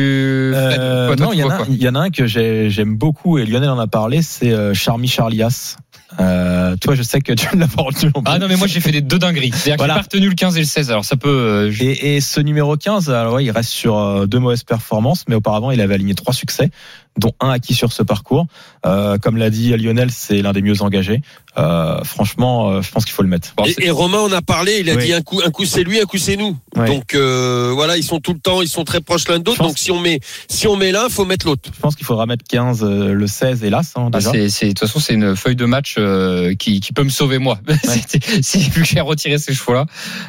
[0.55, 2.27] Euh, quoi, toi, non, il y, en a, quoi il y en a un que
[2.27, 5.77] j'ai- j'aime beaucoup et Lionel en a parlé, c'est euh, Charmy Charlias.
[6.21, 8.13] Euh, toi, je sais que tu ne l'as pas retenu.
[8.27, 9.51] Ah non, mais moi j'ai fait des deux dingueries.
[9.55, 10.91] C'est-à-dire que j'ai pas retenu le 15 et le 16.
[10.91, 11.29] Alors ça peut.
[11.29, 14.63] euh, je- Et, et ce numéro 15, alors ouais, il reste sur euh, deux mauvaises
[14.65, 16.71] performances, mais auparavant, il avait aligné trois succès,
[17.19, 18.47] dont un acquis sur ce parcours.
[18.87, 21.21] Euh, comme l'a dit Lionel, c'est l'un des mieux engagés.
[21.59, 23.53] Euh, franchement, euh, je pense qu'il faut le mettre.
[23.57, 25.05] Bon, Et, et Romain en a parlé, il a Oui.
[25.07, 26.57] dit un coup, un coup c'est lui, un coup c'est nous.
[26.75, 26.87] Ouais.
[26.87, 29.59] Donc euh, voilà, ils sont tout le temps, ils sont très proches l'un de l'autre.
[29.63, 31.71] Je Donc si on met, si on met l'un, faut mettre l'autre.
[31.75, 34.31] Je pense qu'il faudra mettre 15, euh, le 16 hélas, hein, Ah, déjà.
[34.33, 37.11] c'est, c'est- de toute façon, c'est une feuille de match euh, qui, qui peut me
[37.11, 37.59] sauver moi.
[38.43, 39.87] Si vu que j'ai retiré ces chevaux-là.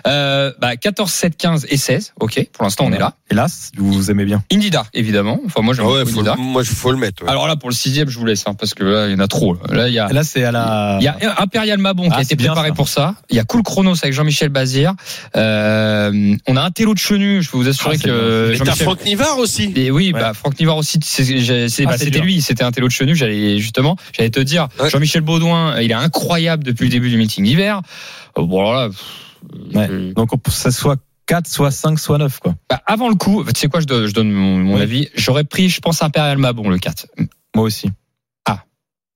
[0.08, 2.14] Euh, bah, 14, 7, 15 et 16.
[2.20, 3.14] Ok, pour l'instant, on est là.
[3.32, 4.44] Hélas, vous aimez bien.
[4.52, 5.40] Indy Dark, évidemment.
[5.46, 6.40] Enfin, moi, j'aime Ah ouais, Dark.
[6.40, 7.24] moi, faut le mettre.
[7.24, 7.30] ouais.
[7.30, 9.20] Alors là, pour le sixième, je vous laisse, hein, parce que là, il y en
[9.20, 9.58] a trop.
[9.70, 10.08] Là, il y a.
[10.10, 10.98] Là, c'est à la.
[11.00, 12.74] Il y a Imperial Mabon qui Ah, a été préparé ça.
[12.76, 13.16] pour ça.
[13.30, 14.94] Il y a Cool Chronos avec Jean-Michel Bazir.
[15.36, 17.42] Euh, on a un télo de chenu.
[17.42, 18.86] Je peux vous assurer Ah, que Et t'as Jean-Michel.
[18.86, 19.72] Franck Nivard aussi.
[19.76, 20.20] Et oui, Ouais.
[20.20, 22.24] bah, Franck Nivard aussi, c'est- j'ai- c'est- Ah, bah, c'était dur.
[22.24, 23.16] lui, c'était un télo de chenu.
[23.16, 24.90] J'allais justement, j'allais te dire, Ouais.
[24.90, 27.82] Jean-Michel Baudouin, il est incroyable depuis le début du meeting d'hiver.
[28.38, 29.00] Euh, Bon, alors là, pff,
[29.76, 32.56] euh, Donc, pour que ça soit 4, soit 5, soit 9, quoi.
[32.70, 34.82] Bah, avant le coup, tu sais quoi, je donne, je donne mon, mon Oui.
[34.82, 35.10] avis.
[35.16, 37.08] J'aurais pris, je pense, Imperial Mabon, le 4.
[37.56, 37.90] Moi aussi.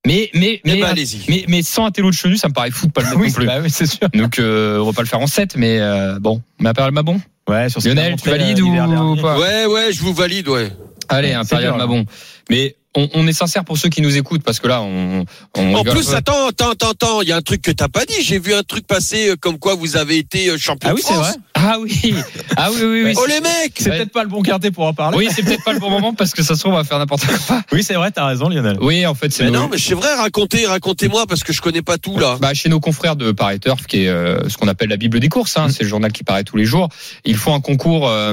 [0.06, 1.24] Mais, mais, Eh mais, ben, allez-y.
[1.28, 3.20] mais, mais sans un télo de chenu, ça me paraît fou de pas le mettre
[3.20, 3.46] non plus.
[3.46, 4.08] bah oui, c'est sûr.
[4.14, 7.20] Donc, euh, on va pas le faire en 7, mais euh, bon, mais Imperial Mabon.
[7.48, 9.20] Ouais, sur ce Lionel, tu valides euh, ou dernier.
[9.20, 10.70] pas Ouais, ouais, je vous valide, ouais.
[11.10, 11.76] Allez, Imperial.
[11.76, 12.06] Mabon.
[12.48, 15.24] Mais on, on est sincère pour ceux qui nous écoutent, parce que là, on.
[15.56, 18.04] on En plus, attends, attends, attends, attends, il y a un truc que t'as pas
[18.04, 18.22] dit.
[18.22, 20.96] J'ai vu un truc passer euh, comme quoi vous avez été euh, champion Ah de
[20.96, 21.26] oui, c'est France.
[21.28, 21.36] vrai.
[21.60, 22.14] Ah oui,
[22.56, 23.14] ah oui, oui, oui.
[23.16, 25.16] Oh les mecs C'est peut-être pas le bon quartier pour en parler.
[25.18, 26.98] Oui, c'est peut-être pas le bon moment parce que ça se trouve, on va faire
[26.98, 27.62] n'importe quoi.
[27.72, 28.76] Oui, c'est vrai, t'as raison, Lionel.
[28.80, 31.60] Oui, en fait, c'est Mais nos- non, mais c'est vrai, racontez, racontez-moi parce que je
[31.60, 32.36] connais pas tout là.
[32.40, 35.18] Bah, chez nos confrères de Paris Turf, qui est euh, ce qu'on appelle la Bible
[35.20, 35.70] des courses, hein, Mm.
[35.72, 36.88] c'est le journal qui paraît tous les jours.
[37.24, 38.32] Ils font un concours, euh,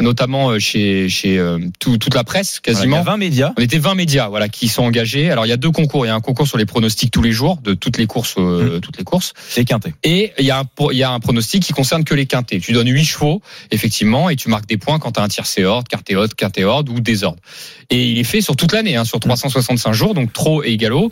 [0.00, 2.96] notamment chez, chez euh, tout- toute la presse, Voilà, quasiment.
[2.96, 3.52] il y a 20 médias.
[3.56, 5.30] On était 20 médias, voilà, qui sont engagés.
[5.30, 6.04] Alors il y a deux concours.
[6.06, 8.34] Il y a un concours sur les pronostics tous les jours de toutes les courses,
[8.38, 9.32] euh, toutes les courses.
[9.56, 9.94] Et quinté.
[10.04, 12.26] Et il y a un, pro- il y a un pronostic qui concerne que les
[12.26, 12.60] quintés.
[12.60, 15.64] Tu donnes 8 chevaux, effectivement, et tu marques des points quand tu as un tiercé
[15.64, 17.38] ordre, quarté ordre, quinté ordre ou désordre.
[17.90, 21.10] Et il est fait sur toute l'année, hein, sur 365 jours, donc trot et galop.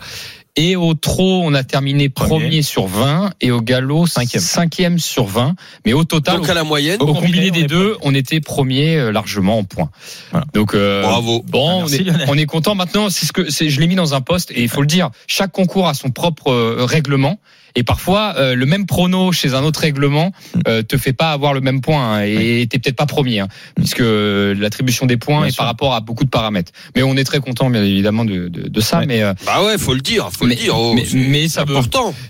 [0.57, 2.61] Et au trot, on a terminé premier, Premier.
[2.61, 4.41] sur 20 et au galop Cinquième.
[4.41, 5.55] cinquième sur 20.
[5.85, 8.95] Mais au total, Donc à la moyenne, au, au combiné des deux, on était premier
[8.95, 9.89] euh, largement en points.
[10.31, 10.45] Voilà.
[10.53, 11.43] Donc euh, bravo.
[11.45, 13.09] Bon, Ah, on, est, on est content maintenant.
[13.09, 15.09] C'est ce que c'est, je l'ai mis dans un poste et il faut le dire.
[15.27, 17.37] Chaque concours a son propre euh, règlement
[17.75, 20.31] et parfois euh, le même prono chez un autre règlement
[20.67, 23.47] euh, te fait pas avoir le même point hein, et t'es peut-être pas premier hein,
[23.75, 25.57] puisque euh, l'attribution des points Bien est sûr.
[25.59, 26.71] par rapport à beaucoup de paramètres.
[26.95, 28.99] Mais on est très content bien évidemment de, de, de ça.
[28.99, 29.05] Ouais.
[29.07, 30.73] Mais, euh, Bah ouais, faut le dire, faut mais, le dire.
[30.77, 31.75] oh, mais, ça veut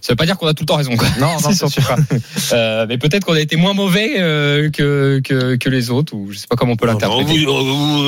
[0.01, 0.95] ça veut pas dire qu'on a tout le temps raison.
[0.97, 1.07] Quoi.
[1.19, 1.83] Non, non, C'est sûr.
[1.87, 1.95] pas.
[2.53, 6.31] Euh, mais peut-être qu'on a été moins mauvais euh, que, que que les autres ou
[6.31, 7.45] je sais pas comment on peut l'interpréter.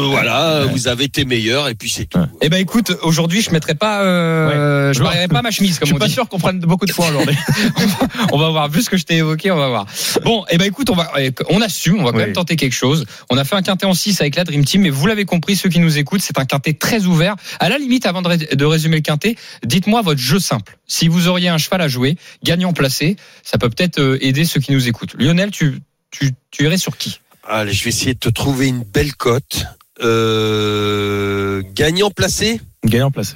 [0.10, 2.20] voilà, vous avez été meilleur et puis c'est tout.
[2.42, 5.06] Eh ben écoute, aujourd'hui je mettrai pas, euh, je Ouais.
[5.06, 6.14] marierai pas ma chemise Je comme suis on pas dit.
[6.14, 7.12] sûr qu'on prenne beaucoup de points
[8.32, 8.70] on va voir.
[8.70, 9.86] Vu ce que je t'ai évoqué, on va voir.
[10.24, 11.12] Bon, eh ben écoute, on va,
[11.50, 12.24] on assume, on va quand Oui.
[12.26, 13.06] même tenter quelque chose.
[13.30, 15.56] On a fait un quintet en 6 avec la Dream Team, mais vous l'avez compris,
[15.56, 17.36] ceux qui nous écoutent, c'est un quintet très ouvert.
[17.60, 20.78] À la limite, avant de, ré- de résumer le quintet, dites-moi votre jeu simple.
[20.88, 24.60] Si vous auriez un cheval à jouer, gagnant placé, ça peut peut-être euh, aider ceux
[24.60, 25.16] qui nous écoutent.
[25.20, 25.80] Lionel, tu,
[26.12, 27.20] tu, tu irais sur qui?
[27.50, 29.66] Allez, je vais essayer de te trouver une belle cote.
[30.04, 32.62] Euh, gagnant placé?
[32.86, 33.36] Gagnant placé.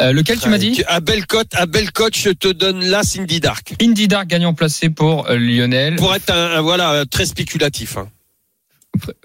[0.00, 3.02] Euh, Lequel tu m'as dit À belle cote, à belle cote, je te donne là
[3.02, 3.74] Cindy Dark.
[3.82, 5.96] Indy Dark gagnant placé pour euh, Lionel.
[5.96, 7.96] Pour être un, un- voilà très spéculatif.
[7.96, 8.08] hein.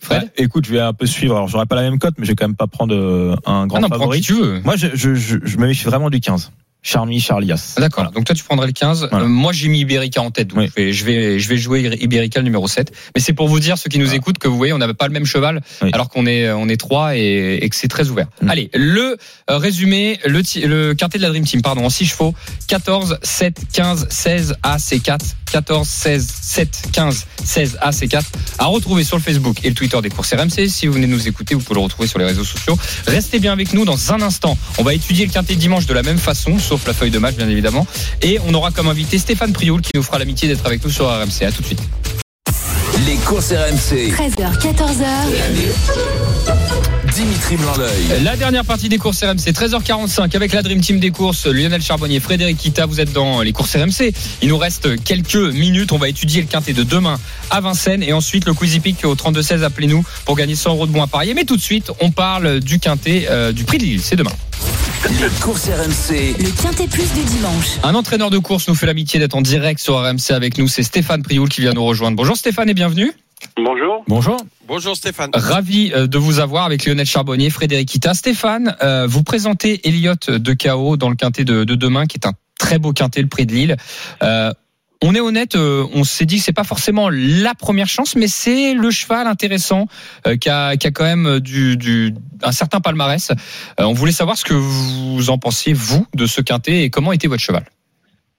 [0.02, 1.36] Fred Ouais, écoute, je vais un peu suivre.
[1.36, 3.66] Alors, j'aurais pas la même cote, mais je vais quand même pas prendre euh, un
[3.68, 4.22] grand Ah non, prends favori.
[4.22, 4.60] qui tu veux.
[4.62, 6.52] Moi, je, je, je, je me méfie vraiment du 15.
[6.88, 7.74] Charmy, Charlias.
[7.78, 8.12] Ah, D'accord.
[8.12, 9.08] Donc toi tu prendrais le 15.
[9.10, 9.26] Voilà.
[9.26, 10.50] Euh, moi j'ai mis Iberica en tête.
[10.50, 10.70] Donc Oui.
[10.76, 12.92] je, vais, je vais je vais jouer Iberica le numéro 7.
[13.16, 14.18] Mais c'est pour vous dire ceux qui nous Voilà.
[14.18, 15.90] écoutent que vous voyez on n'avait pas le même cheval Oui.
[15.94, 18.28] alors qu'on est on est trois et, et que c'est très ouvert.
[18.44, 18.50] Mm.
[18.50, 19.18] Allez, le
[19.50, 22.36] euh, résumé le le quintet de la Dream Team pardon en 6 chevaux
[22.68, 25.20] 14 7 15 16 A C4
[25.52, 28.22] 14 16 7 15 16 A C4
[28.58, 30.68] à retrouver sur le Facebook et le Twitter des courses RMC.
[30.68, 32.78] Si vous venez nous écouter, vous pouvez le retrouver sur les réseaux sociaux.
[33.08, 34.58] Restez bien avec nous dans un instant.
[34.78, 37.36] On va étudier le quintet dimanche de la même façon, sauf la feuille de match
[37.36, 37.86] bien évidemment.
[38.22, 41.08] Et on aura comme invité Stéphane Prioul qui nous fera l'amitié d'être avec nous sur
[41.08, 41.44] RMC.
[41.46, 41.82] À tout de suite.
[43.06, 44.14] Les courses RMC.
[44.14, 45.06] 13h, 14h.
[47.16, 48.24] Dimitri Blanc-L'œil.
[48.24, 52.20] La dernière partie des courses RMC, 13h45 avec la Dream Team des courses, Lionel Charbonnier,
[52.20, 54.12] Frédéric Kita, vous êtes dans les courses RMC.
[54.42, 57.18] Il nous reste quelques minutes, on va étudier le quintet de demain
[57.52, 60.92] à Vincennes et ensuite le Quizy Peak au 32-16, appelez-nous pour gagner 100 euros de
[60.92, 61.34] bons à parier.
[61.34, 64.34] Mais tout de suite, on parle du quintet euh, du prix de Lille, c'est demain.
[65.06, 66.36] Les courses RMC.
[66.38, 67.78] Le Quintet Plus du dimanche.
[67.84, 70.84] Un entraîneur de course nous fait l'amitié d'être en direct sur RMC avec nous, c'est
[70.84, 72.18] Stéphane Prioul qui vient nous rejoindre.
[72.18, 73.14] Bonjour Stéphane et bienvenue.
[73.58, 74.04] Bonjour.
[74.08, 74.38] Bonjour.
[74.68, 75.32] Bonjour Stéphane.
[75.34, 78.14] Ravi euh, de vous avoir avec Lionel Charbonnier, Frédéric Kita.
[78.14, 82.28] Stéphane, euh, vous présentez Elliott de KO dans le quintet de, de demain, qui est
[82.28, 83.78] un très beau quintet, le prix de Lille.
[84.24, 84.52] Euh,
[85.02, 88.28] on est honnête, euh, on s'est dit que c'est pas forcément la première chance, mais
[88.28, 89.88] c'est le cheval intéressant
[90.26, 93.32] euh, qui, a, qui a quand même du, du, un certain palmarès.
[93.32, 97.12] Euh, on voulait savoir ce que vous en pensiez, vous, de ce quintet et comment
[97.12, 97.66] était votre cheval?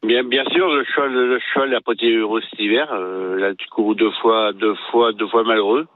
[0.03, 2.89] Bien, sûr, le cheval, le cheval n'a pas été heureux cet hiver.
[2.93, 5.87] Euh, il a couru deux fois, deux fois, deux fois malheureux.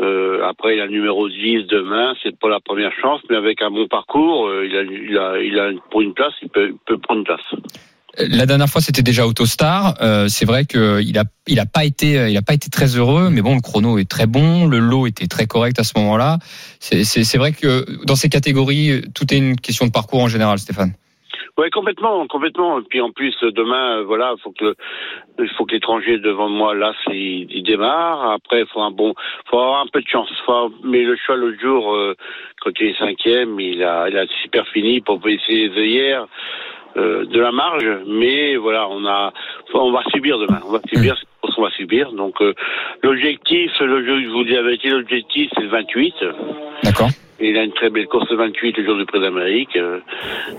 [0.00, 2.14] Euh, après, il a numéro 10 demain.
[2.22, 5.42] C'est pas la première chance, mais avec un bon parcours, euh, il a, il a,
[5.42, 7.40] il a pour une place, il peut, il peut prendre place.
[8.16, 9.94] La dernière fois, c'était déjà Autostar.
[10.00, 13.28] Euh, c'est vrai qu'il a, il a pas été, il a pas été très heureux,
[13.30, 16.38] mais bon, le chrono est très bon, le lot était très correct à ce moment-là.
[16.80, 20.94] C'est vrai que dans ces catégories, tout est une question de parcours en général, Stéphane.
[21.60, 22.78] Ouais, complètement, complètement.
[22.78, 24.74] Et puis en plus, demain, euh, voilà, faut que
[25.38, 28.30] il faut que l'étranger devant moi, là, il démarre.
[28.30, 29.12] Après, faut un bon,
[29.50, 30.30] faut avoir un peu de chance.
[30.46, 32.14] Faut, mais le cheval l'autre jour, euh,
[32.62, 36.26] quand il est cinquième, il a, il a super fini pour essayer hier
[36.96, 37.86] euh, de la marge.
[38.06, 39.30] Mais voilà, on a,
[39.74, 40.60] on va subir demain.
[40.66, 41.14] On va subir.
[41.42, 42.12] course qu'on va subir.
[42.12, 42.36] Donc
[43.02, 46.14] l'objectif, le jeu, je vous dis la vérité, l'objectif c'est le 28.
[46.84, 47.10] D'accord.
[47.40, 49.74] Et il a une très belle course le 28 le jour du Prix d'Amérique.
[49.76, 50.00] Euh,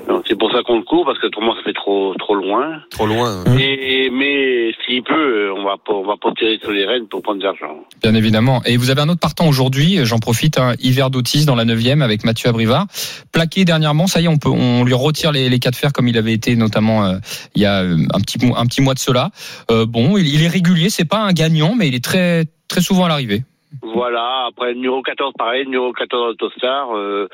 [0.08, 2.80] donc c'est pour ça qu'on le court parce que autrement ça fait trop trop loin.
[2.90, 3.44] Trop loin.
[3.60, 5.14] Et mais s'il peut,
[5.50, 7.78] euh, on va pas on va pas tirer sur les rênes pour prendre de l'argent.
[8.02, 8.62] Bien évidemment.
[8.66, 12.02] Et vous avez un autre partant aujourd'hui, j'en profite, un hiver d'Otis dans la 9
[12.02, 12.88] avec Mathieu Abrivard.
[13.32, 15.94] Plaqué dernièrement, ça y est, on peut, on lui retire les, les cas de fer
[15.94, 17.18] comme il avait été notamment euh,
[17.56, 19.30] il y a euh, un petit, mois- un petit mois de cela.
[19.70, 22.82] Euh, bon, il, il est régulier, c'est pas un gagnant, mais il est très, très
[22.82, 23.44] souvent à l'arrivée.
[23.82, 27.28] Voilà, après numéro 14 pareil, numéro 14 Autostar, euh,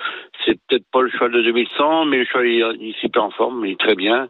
[0.45, 3.31] c'est peut-être pas le cheval de 2100, mais le cheval il, il est super en
[3.31, 4.27] forme, il est très bien.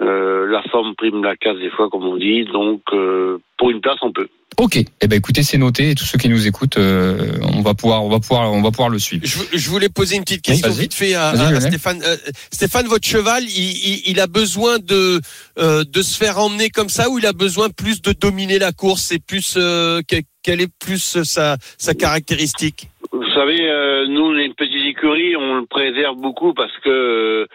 [0.00, 3.80] Euh, la forme prime la casse des fois comme on dit, donc euh, pour une
[3.80, 4.28] place on peut.
[4.58, 4.76] Ok.
[4.78, 5.90] Eh ben écoutez, c'est noté.
[5.90, 7.18] Et tous ceux qui nous écoutent, euh,
[7.54, 9.22] on va pouvoir, on va pouvoir, on va pouvoir le suivre.
[9.26, 10.80] Je, je voulais poser une petite question vas-y.
[10.80, 11.34] vite fait à.
[11.60, 12.00] Stéphane.
[12.02, 12.16] Euh,
[12.50, 15.20] Stéphane, votre cheval, il, il- il a besoin de
[15.58, 18.72] euh, de se faire emmener comme ça ou il a besoin plus de dominer la
[18.72, 20.16] course C'est plus euh, que-
[20.46, 22.88] quelle est plus sa sa caractéristique?
[23.12, 26.88] Vous savez, euh, nous on est une petite écurie, on le préserve beaucoup parce que
[26.88, 27.46] euh,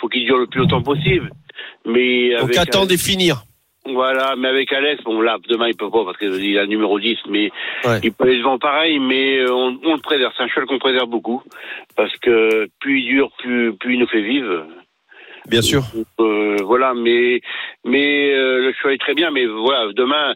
[0.00, 1.30] faut qu'il dure le plus longtemps possible.
[1.84, 3.42] Mais Donc avec attendez finir.
[3.90, 6.98] Voilà, mais avec Alex, bon là, demain il peut pas parce qu'il a le numéro
[7.00, 7.50] 10, mais
[7.86, 8.00] Ouais.
[8.02, 10.32] il peut aller devant pareil, mais euh, on, on le préserve.
[10.36, 11.42] C'est un cheval qu'on préserve beaucoup
[11.96, 14.66] parce que plus il dure, plus, plus il nous fait vivre.
[15.48, 15.82] Bien sûr.
[16.20, 17.40] Euh, voilà, mais
[17.84, 20.34] mais euh, le cheval est très bien, mais voilà, demain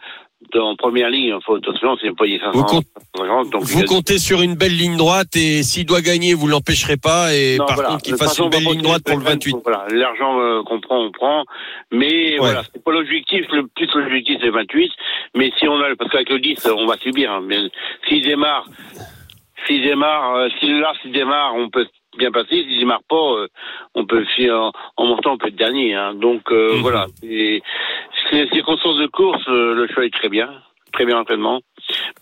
[0.55, 2.51] en première ligne, faut attention, c'est pas 500.
[2.53, 2.85] Vous compte-
[3.17, 6.47] 550, donc Vous a- comptez sur une belle ligne droite et s'il doit gagner, vous
[6.47, 7.35] l'empêcherez pas.
[7.35, 7.91] Et Non, par voilà.
[7.91, 9.57] contre, qu'il fasse façon, une belle ligne droite pour le continuer 28.
[9.65, 11.45] Voilà, l'argent euh, qu'on prend, on prend.
[11.91, 13.47] Mais voilà, c'est pas l'objectif.
[13.53, 14.91] Le plus l'objectif c'est 28.
[15.37, 17.31] Mais si on a, parce qu'avec le 10, on va subir.
[17.33, 17.59] Hein, mais
[18.09, 18.67] s'il démarre,
[19.67, 21.87] s'il démarre, euh, s'il là, s'il démarre, on peut
[22.19, 22.63] bien passer.
[22.65, 23.49] S'il démarre pas, euh,
[23.95, 25.95] on peut faire en, en montant, on peut être dernier.
[25.95, 26.15] Hein.
[26.15, 26.81] Donc euh, Mhm.
[26.83, 27.07] voilà.
[27.23, 27.63] Et
[28.31, 30.49] c'est les circonstances de course, euh, le choix est très bien,
[30.93, 31.61] très bien entraînement.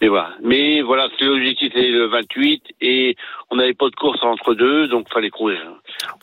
[0.00, 0.30] Mais voilà.
[0.42, 3.16] Mais voilà, c'est l'objectif, c'est le 28 et
[3.50, 5.60] on n'avait pas de course entre deux, donc fallait courir.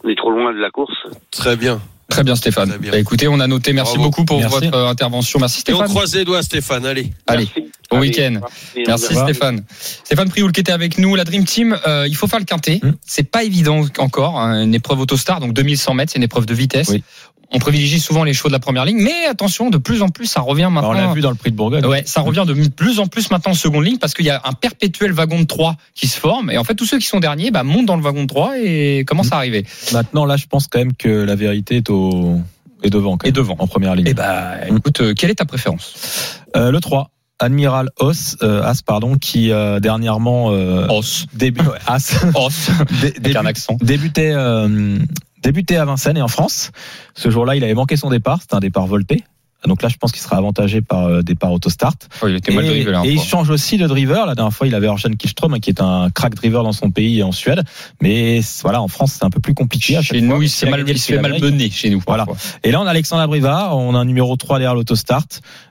[0.04, 1.08] On est trop loin de la course.
[1.32, 1.80] Très bien.
[2.10, 2.70] Très bien, Stéphane.
[2.70, 2.92] Très bien.
[2.92, 3.74] Bah, écoutez, on a noté.
[3.74, 4.10] Merci Bravo.
[4.10, 4.56] beaucoup pour Merci.
[4.56, 5.40] votre euh, intervention.
[5.40, 5.90] Merci Et on Stéphane.
[5.90, 6.86] croise les doigts, Stéphane.
[6.86, 7.12] Allez.
[7.28, 7.72] Allez, Merci.
[7.92, 8.40] bon week-end.
[8.88, 9.14] merci.
[9.16, 9.64] Stéphane.
[10.06, 11.78] Stéphane Prioul qui était avec nous, la Dream Team.
[11.86, 12.80] euh, il faut faire le quintet.
[12.82, 12.94] Mm.
[13.06, 14.40] C'est pas évident encore.
[14.40, 16.90] hein, une épreuve autostar, donc 2100 mètres, c'est une épreuve de vitesse.
[16.90, 17.04] Oui.
[17.54, 20.26] On privilégie souvent les chevaux de la première ligne, mais attention, de plus en plus,
[20.26, 21.08] ça revient Alors, on maintenant.
[21.08, 21.86] l'a vu dans le prix de Bourgogne.
[21.86, 24.42] Ouais, ça revient de plus en plus maintenant en seconde ligne parce qu'il y a
[24.44, 27.20] un perpétuel wagon de 3 qui se forme et en fait tous ceux qui sont
[27.22, 29.66] derniers bah, montent dans le wagon de 3 et commencent à arriver.
[29.94, 32.40] Maintenant, là, je pense quand même que la vérité est au
[32.84, 33.18] devant.
[33.18, 33.56] Quand Et même, devant.
[33.60, 34.08] En première ligne.
[34.08, 36.42] Et bah écoute, euh, quelle est ta préférence?
[36.56, 37.12] Euh, le 3.
[37.40, 41.28] Admiral Os, euh, As, pardon, qui euh, dernièrement euh, Os.
[41.36, 42.70] début, As, Os.
[43.02, 43.78] dé- Avec un accent.
[43.80, 44.34] débutait,
[45.48, 46.72] débutait à Vincennes et en France.
[47.16, 48.42] Ce jour-là, il avait manqué son départ.
[48.42, 49.24] C'était un départ volté.
[49.66, 51.96] Donc là, je pense qu'il sera avantagé par euh, départ autostart.
[52.22, 53.02] Oh, il était mal et, drivé là.
[53.04, 54.26] et il change aussi de driver.
[54.26, 56.92] La dernière fois, il avait Orjan Kihlström, hein, qui est un crack driver dans son
[56.92, 57.64] pays et en Suède.
[58.02, 59.98] Mais voilà, en France, c'est un peu plus compliqué.
[59.98, 60.28] À Chez fois.
[60.28, 62.02] nous, il a se fait mal, gagné il se fait mal mener chez nous.
[62.06, 62.26] Voilà.
[62.64, 63.78] Et là, on a Alexandre Abrivard.
[63.78, 65.26] On a un numéro 3 derrière l'autostart.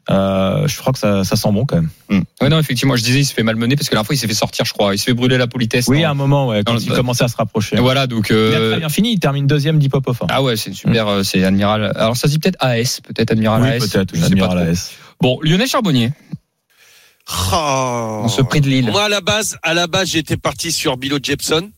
[0.08, 1.90] Euh, je crois que ça, ça sent bon quand même.
[2.10, 2.20] Mm.
[2.40, 4.28] Ouais, non, effectivement, je disais, il se fait malmener parce que la fois, il s'est
[4.28, 4.94] fait sortir, je crois.
[4.94, 5.86] Il se fait brûler la politesse.
[5.88, 6.08] Oui, hein.
[6.08, 7.76] à un moment, ouais, quand il le- commençait à se rapprocher.
[7.76, 8.28] Et voilà, donc.
[8.30, 9.12] Il a euh, très bien fini.
[9.14, 11.92] Il termine deuxième d'Hip Hop Ah ouais, c'est super, euh, c'est Admiral.
[11.96, 13.78] Alors ça se dit peut-être AS, peut-être Admiral Oui, AS.
[13.88, 14.10] peut-être.
[14.14, 14.70] je sais Admiral pas trop.
[14.72, 14.90] AS.
[15.20, 16.12] Bon, Lionel Charbonnier,
[17.52, 18.20] Oh.
[18.22, 18.88] on se prie de Lille.
[18.92, 21.70] Moi à la base, à la base, j'étais parti sur Bilo Jepson,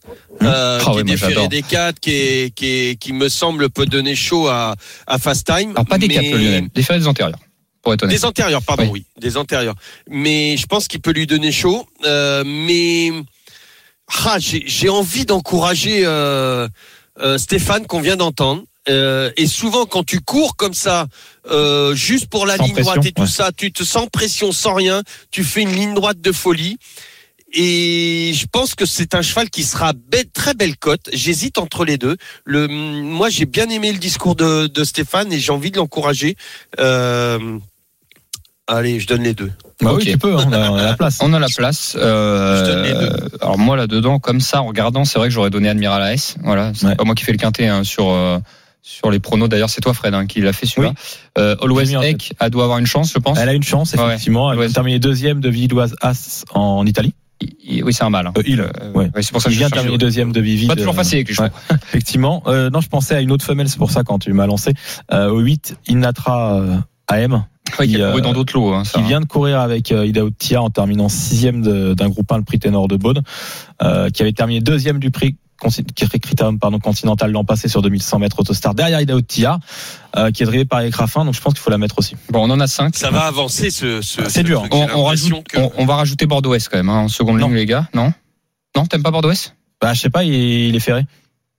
[0.42, 3.70] euh, Ah qui ouais, est déféré des 4, qui est, qui est, qui me semble
[3.70, 4.74] peut donner chaud à,
[5.06, 5.70] à Fast Time.
[5.70, 7.38] Alors pas des mais- quatre, Lionel, ferrés des antérieurs,
[7.82, 8.16] pour être honnête.
[8.16, 8.90] Des antérieurs, pardon, Oui.
[8.92, 9.04] oui.
[9.20, 9.74] des antérieurs.
[10.08, 11.86] Mais je pense qu'il peut lui donner chaud.
[12.04, 13.12] Euh, mais
[14.24, 16.68] ah, j'ai envie d'encourager euh,
[17.20, 18.62] euh, Stéphane qu'on vient d'entendre.
[19.36, 21.08] Et souvent, quand tu cours comme ça,
[21.92, 23.28] juste pour la Sans ligne pression, droite et tout ouais.
[23.28, 26.78] ça, tu te sens pression, sans rien, tu fais une ligne droite de folie.
[27.54, 31.08] Et je pense que c'est un cheval qui sera belle- très belle cote.
[31.12, 32.16] J'hésite entre les deux.
[32.44, 36.36] Le, moi, j'ai bien aimé le discours de, de Stéphane et j'ai envie de l'encourager.
[36.78, 37.58] Euh,
[38.66, 39.50] allez, je donne les deux.
[39.80, 40.34] Bah oui, tu peux.
[40.34, 41.18] On a, on a la place.
[41.22, 41.96] On a la place.
[41.98, 43.28] Euh, Je donne les deux.
[43.40, 46.36] alors moi là-dedans, comme ça, en regardant, c'est vrai que j'aurais donné Admiral AS.
[46.42, 46.96] Voilà, c'est Ouais.
[46.96, 48.38] pas moi qui fais le quintet hein, sur euh,
[48.82, 49.48] sur les pronos.
[49.48, 50.94] D'ailleurs, c'est toi, Fred, hein, qui l'a fait celui-là.
[51.38, 51.94] Euh, Always.
[52.04, 53.38] Eck, elle doit avoir une chance, je pense.
[53.38, 54.04] Elle a une chance, ouais.
[54.04, 54.52] effectivement.
[54.52, 57.14] Elle de terminer deuxième de Villoise As en Italie.
[57.40, 58.26] Il- Oui, c'est un mal.
[58.26, 58.32] hein.
[58.36, 59.10] Euh, il, Euh, ouais.
[59.14, 60.68] ouais, c'est pour ça que Il je vient de terminer deuxième de Vivid.
[60.68, 61.30] Pas toujours euh, facile avec
[61.88, 62.42] effectivement.
[62.46, 64.72] Euh, non, je pensais à une autre femelle, c'est pour ça quand tu m'as lancé.
[65.12, 66.76] Euh, au 8, Inatra euh,
[67.06, 67.44] AM,
[67.78, 68.72] Ouais, qui qui, a couru dans d'autres lots.
[68.72, 72.08] hein, ça, qui vient de courir avec euh, Ida Outia en terminant sixième de- d'un
[72.08, 73.20] groupe 1, le prix Ténor de Beaune,
[73.82, 78.38] euh, qui avait terminé deuxième du prix critérium pardon, continental l'an passé sur 2100 mètres
[78.38, 79.58] autostar derrière Ida Tia,
[80.16, 81.24] euh, qui est drivé par Eric Raffin.
[81.24, 82.16] Donc je pense qu'il faut la mettre aussi.
[82.30, 82.94] Bon, on en a 5.
[82.96, 84.00] Ça va avancer ce.
[84.00, 84.60] ce C'est ce dur.
[84.60, 84.72] truc.
[84.74, 87.48] On, rajoute, que- on, on va rajouter Bordeaux-Ouest quand même, hein, en seconde Non.
[87.48, 87.88] ligne, les gars.
[87.94, 88.12] Non?
[88.76, 89.54] Non, t'aimes pas Bordeaux-Ouest?
[89.80, 91.04] Bah, je sais pas, il est ferré.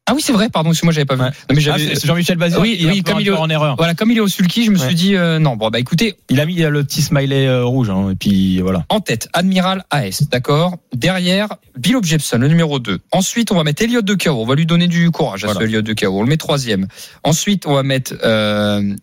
[0.09, 1.21] Ah oui, c'est vrai, pardon, excuse-moi, j'avais pas vu.
[1.21, 1.27] Ouais.
[1.27, 1.95] Non, mais Ah, j'avais.
[1.95, 2.59] c'est Jean-Michel Bazir.
[2.59, 3.75] Oui, comme il est- en erreur.
[3.77, 4.85] voilà, comme il est au sulky, je me Ouais.
[4.87, 5.55] suis dit euh, non.
[5.55, 8.85] Bon, bah écoutez, Il a mis le petit smiley euh, rouge, hein, et puis voilà.
[8.89, 10.77] en tête, Admiral AS, d'accord.
[10.95, 12.99] Derrière, Bill Jepson, le numéro 2.
[13.11, 14.41] Ensuite, on va mettre Elliot de Cao.
[14.41, 15.59] On va lui donner du courage à Voilà.
[15.61, 16.17] ce Elliot de Cao.
[16.17, 16.87] On le met troisième.
[17.23, 18.95] Ensuite, on va mettre euh,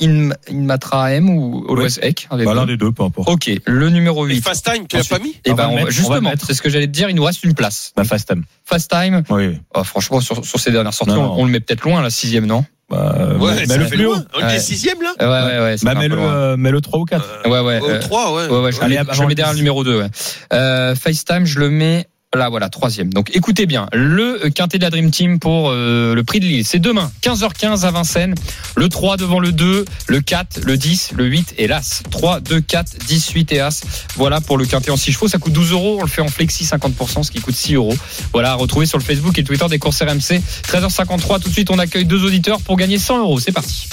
[0.00, 2.28] In, Inmatra M ou Always Ek.
[2.30, 3.28] un des Bah, l'un des deux, peu importe.
[3.28, 4.42] Ok, le numéro Et 8.
[4.42, 6.36] Fast Time, tu l'as pas mis Et On ben, va on le mettre, justement, le
[6.46, 7.08] c'est ce que j'allais te dire.
[7.10, 7.92] Il nous reste une place.
[7.96, 8.44] Bah, fast time.
[8.64, 9.22] Fast time.
[9.30, 9.58] Oui.
[9.74, 12.10] Oh, franchement, sur, sur ces dernières sorties, Non, on, on le met peut-être loin, la
[12.10, 12.64] sixième, non?
[12.90, 14.12] Bah, euh, Ouais, mais le fait plus haut.
[14.14, 14.24] loin.
[14.34, 14.54] On Ouais.
[14.56, 15.76] est sixième là Ouais, ouais, ouais.
[15.82, 16.32] Bah, mets-le, loin.
[16.34, 17.24] euh, mets-le 3 ou 4.
[17.46, 17.80] Ouais, ouais.
[17.80, 18.48] Au euh, 3, ouais.
[18.48, 19.62] Ouais, ouais, je, le Allez, mets- avant je le le mets derrière le 10.
[19.62, 19.98] numéro 2.
[20.00, 20.06] Ouais.
[20.52, 23.12] Euh, FaceTime, je le mets là, voilà, troisième.
[23.12, 26.64] Donc écoutez bien, le quintet de la Dream Team pour euh, le prix de Lille,
[26.64, 28.34] c'est demain, 15h15 à Vincennes.
[28.74, 32.02] Le 3 devant le 2, le 4, le 10, le 8 et l'As.
[32.10, 33.82] 3, 2, 4, 10, 8 et As.
[34.16, 35.28] Voilà pour le quintet en 6 chevaux.
[35.28, 35.98] Ça coûte 12 euros.
[36.00, 37.94] On le fait en flexi 50%, ce qui coûte 6 euros.
[38.32, 40.40] Voilà, à retrouver sur le Facebook et le Twitter des courses RMC.
[40.68, 43.40] 13h53, tout de suite, on accueille deux auditeurs pour gagner 100 euros.
[43.40, 43.88] C'est parti.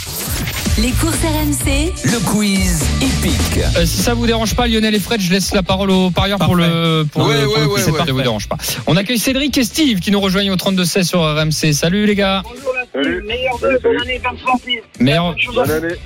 [0.77, 3.59] Les courses RMC, Le quiz épique.
[3.75, 6.39] Euh, si ça vous dérange pas, Lionel et Fred, je laisse la parole aux parieurs
[6.39, 7.87] pour le pour Ouais, le, pour ouais, le ouais, quiz.
[7.89, 8.23] ouais.
[8.29, 8.57] Dérange pas.
[8.85, 11.73] On accueille Cédric et Steve qui nous rejoignent au 32 16 sur RMC.
[11.73, 12.43] Salut les gars.
[12.93, 13.23] Salut.
[13.23, 14.83] Meilleur vœu, bonne année, bonne santé.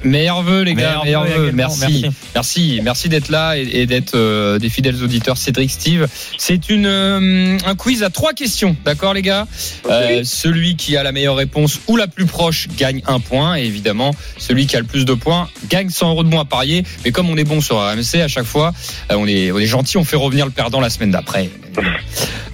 [0.03, 1.51] Meilleur vœu les gars, meilleur vœu.
[1.53, 1.82] Merci.
[1.82, 2.09] merci.
[2.34, 5.36] Merci, merci d'être là et, et d'être euh, des fidèles auditeurs.
[5.36, 6.07] Cédric, Steve,
[6.38, 9.45] c'est une euh, un quiz à trois questions, d'accord les gars?
[9.89, 13.65] Euh, celui qui a la meilleure réponse ou la plus proche gagne un point et
[13.65, 16.84] évidemment celui qui a le plus de points gagne 100 euros de moins à parier.
[17.03, 18.71] Mais comme on est bon sur RMC à chaque fois,
[19.11, 21.49] euh, on est on est gentil, on fait revenir le perdant la semaine d'après.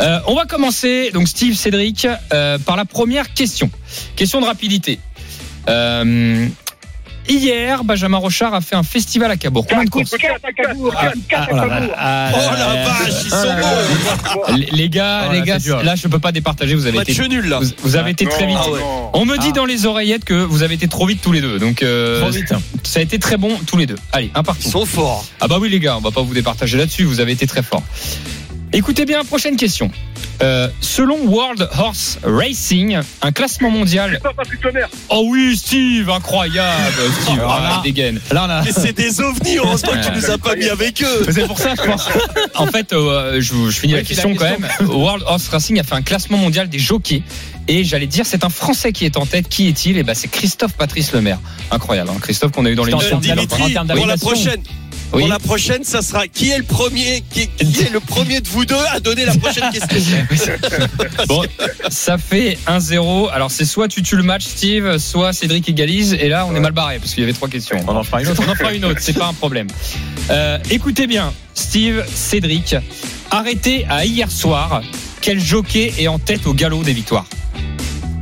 [0.01, 3.70] Euh, on va commencer donc Steve, Cédric euh, par la première question.
[4.15, 4.99] Question de rapidité.
[5.67, 6.47] Euh,
[7.28, 9.63] Hier, Benjamin Rochard a fait un festival à Cabourg.
[9.70, 10.17] Combien de courses à
[10.51, 14.55] Cabourg, Ah, quatre ah, ah, Oh la vache, ils sont bons.
[14.55, 15.84] les, les gars, Ah, les là, gars, c'est dur.
[15.84, 16.74] là je peux pas départager.
[16.74, 17.59] Vous avez Match été, nul là.
[17.59, 18.57] vous, vous avez été très vite.
[18.59, 19.09] Ah.
[19.13, 19.57] On me dit Ah.
[19.57, 21.59] dans les oreillettes que vous avez été trop vite tous les deux.
[21.59, 22.51] Donc euh, Trop vite.
[22.82, 23.97] ça a été très bon tous les deux.
[24.11, 24.67] Allez, un Ils partout.
[24.67, 25.24] sont forts.
[25.39, 27.03] Ah bah oui les gars, on va pas vous départager là-dessus.
[27.03, 27.84] Vous avez été très fort.
[28.72, 29.89] Écoutez bien, prochaine question.
[30.43, 34.22] Euh, selon World Horse Racing, un classement mondial.
[35.09, 36.93] Oh oui, Steve, incroyable,
[37.24, 37.41] Steve.
[37.41, 38.22] Ah, là- il dégaine.
[38.32, 38.61] Là, on a.
[38.61, 41.26] Mais c'est des ovnis, heureusement que tu nous as pas mis avec eux.
[41.32, 42.07] C'est pour ça, je pense.
[42.55, 44.89] En fait, euh, je, finis Ouais, la question la quand même.
[44.89, 47.24] World Horse Racing a fait un classement mondial des jockeys.
[47.67, 49.49] Et j'allais dire, c'est un Français qui est en tête.
[49.49, 49.97] Qui est-il?
[49.97, 51.39] Et ben, c'est Christophe Patrice Lemaire.
[51.72, 53.17] Incroyable, hein, Christophe qu'on a eu dans l'émission.
[53.20, 54.61] Dimitri, pour la prochaine.
[55.12, 55.22] Oui.
[55.22, 58.47] Pour la prochaine, ça sera qui est le premier, qui, qui est le premier de
[58.47, 60.18] vous deux à donner la prochaine question.
[61.28, 61.43] Bon,
[61.89, 63.30] ça fait 1-0.
[63.32, 66.14] Alors, c'est soit tu tues le match, Steve, soit Cédric égalise.
[66.14, 67.84] Et là, on est mal barré parce qu'il y avait trois questions.
[67.88, 68.43] On en fera une autre.
[68.47, 69.68] On en fera une autre, c'est pas un problème.
[70.30, 72.76] Euh, écoutez bien, Steve, Cédric,
[73.32, 74.84] arrêtez à hier soir.
[75.22, 77.26] Quel jockey est en tête au galop des victoires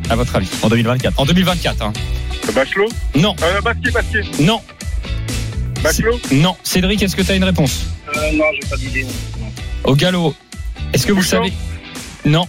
[0.09, 1.19] À votre avis En 2024.
[1.19, 1.93] En 2024, hein
[2.55, 2.88] Bachelot?
[3.13, 4.21] Non, Euh, Basquiat.
[4.39, 4.61] non,
[6.31, 6.55] Non.
[6.63, 7.85] Cédric, est-ce que tu as une réponse
[8.15, 9.05] Euh, non, j'ai pas d'idée.
[9.83, 10.33] Au galop,
[10.93, 11.53] est-ce que vous savez
[12.25, 12.47] Non,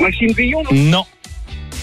[0.00, 1.04] Maxime Billon, non.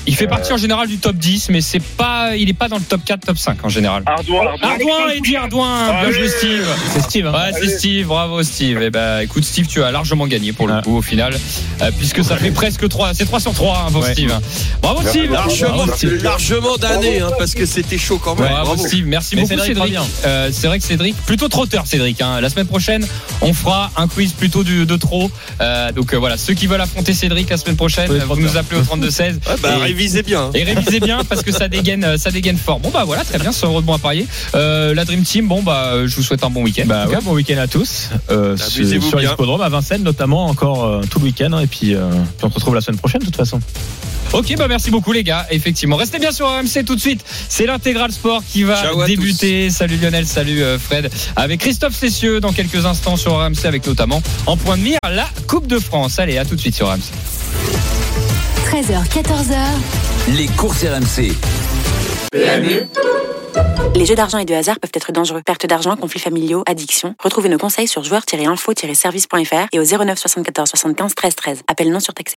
[0.07, 2.77] Il fait partie en général du top 10, mais c'est pas, il est pas dans
[2.77, 4.03] le top 4, top 5 en général.
[4.05, 4.69] Ardouin, Ardouin.
[4.69, 6.13] Ardouin, Eddie Ardouin, bien Allez.
[6.13, 6.67] joué Steve.
[6.93, 7.27] C'est Steve.
[7.27, 7.33] hein.
[7.33, 7.77] Ouais, c'est.
[7.77, 8.79] Steve, bravo Steve.
[8.83, 11.35] Eh ben, écoute Steve, tu as largement gagné pour le coup au final,
[11.81, 14.11] euh, puisque ça fait presque 3, c'est 3 sur 3 hein, pour Ouais.
[14.13, 14.33] Steve.
[14.81, 15.31] Bravo Steve.
[15.31, 15.85] Largement,
[16.21, 18.49] largement d'années, hein, parce que c'était chaud quand même.
[18.49, 18.87] Bravo, Bravo.
[18.87, 19.97] Steve, merci Mais beaucoup Cédric.
[20.25, 22.21] Euh, c'est vrai que Cédric, plutôt trotteur Cédric.
[22.21, 22.41] hein.
[22.41, 23.05] La semaine prochaine,
[23.41, 25.31] on fera un quiz plutôt du, de trop.
[25.61, 28.79] Euh, donc euh, voilà, ceux qui veulent affronter Cédric la semaine prochaine, vous nous appelez
[28.79, 30.45] au 32 16 Ouais, bah, et, révisez bien.
[30.45, 30.51] hein.
[30.53, 32.79] et révisez bien parce que ça dégaine, euh, ça dégaine fort.
[32.79, 34.27] Bon bah voilà, très bien, c'est heureux de bon à parier.
[34.53, 36.83] Euh, la Dream Team, bon bah euh, je vous souhaite un bon week-end.
[36.85, 38.09] Bah ouais, bon week-end à tous.
[38.29, 41.51] Euh, sur l'hippodrome à Vincennes, notamment encore euh, tout le week-end.
[41.53, 43.59] hein, et puis, euh, puis on se retrouve la semaine prochaine, de toute façon.
[44.33, 45.45] Ok, bah merci beaucoup les gars.
[45.51, 47.23] Effectivement, restez bien sur RMC tout de suite.
[47.47, 49.69] C'est l'intégral sport qui va Ciao débuter.
[49.69, 51.09] Salut Lionel, salut euh, Fred.
[51.35, 55.29] Avec Christophe Cessieux dans quelques instants sur RMC, avec notamment en point de mire la
[55.47, 56.19] Coupe de France.
[56.19, 57.54] Allez, à tout de suite sur RMC.
[58.65, 60.35] 13h, 14h.
[60.35, 61.31] Les courses RMC.
[63.95, 65.41] Les jeux d'argent et de hasard peuvent être dangereux.
[65.45, 67.15] Perte d'argent, conflits familiaux, addiction.
[67.23, 71.61] Retrouvez nos conseils sur joueurs-info-service.fr et au 09 74 75 13 13.
[71.67, 72.33] Appel non surtaxé.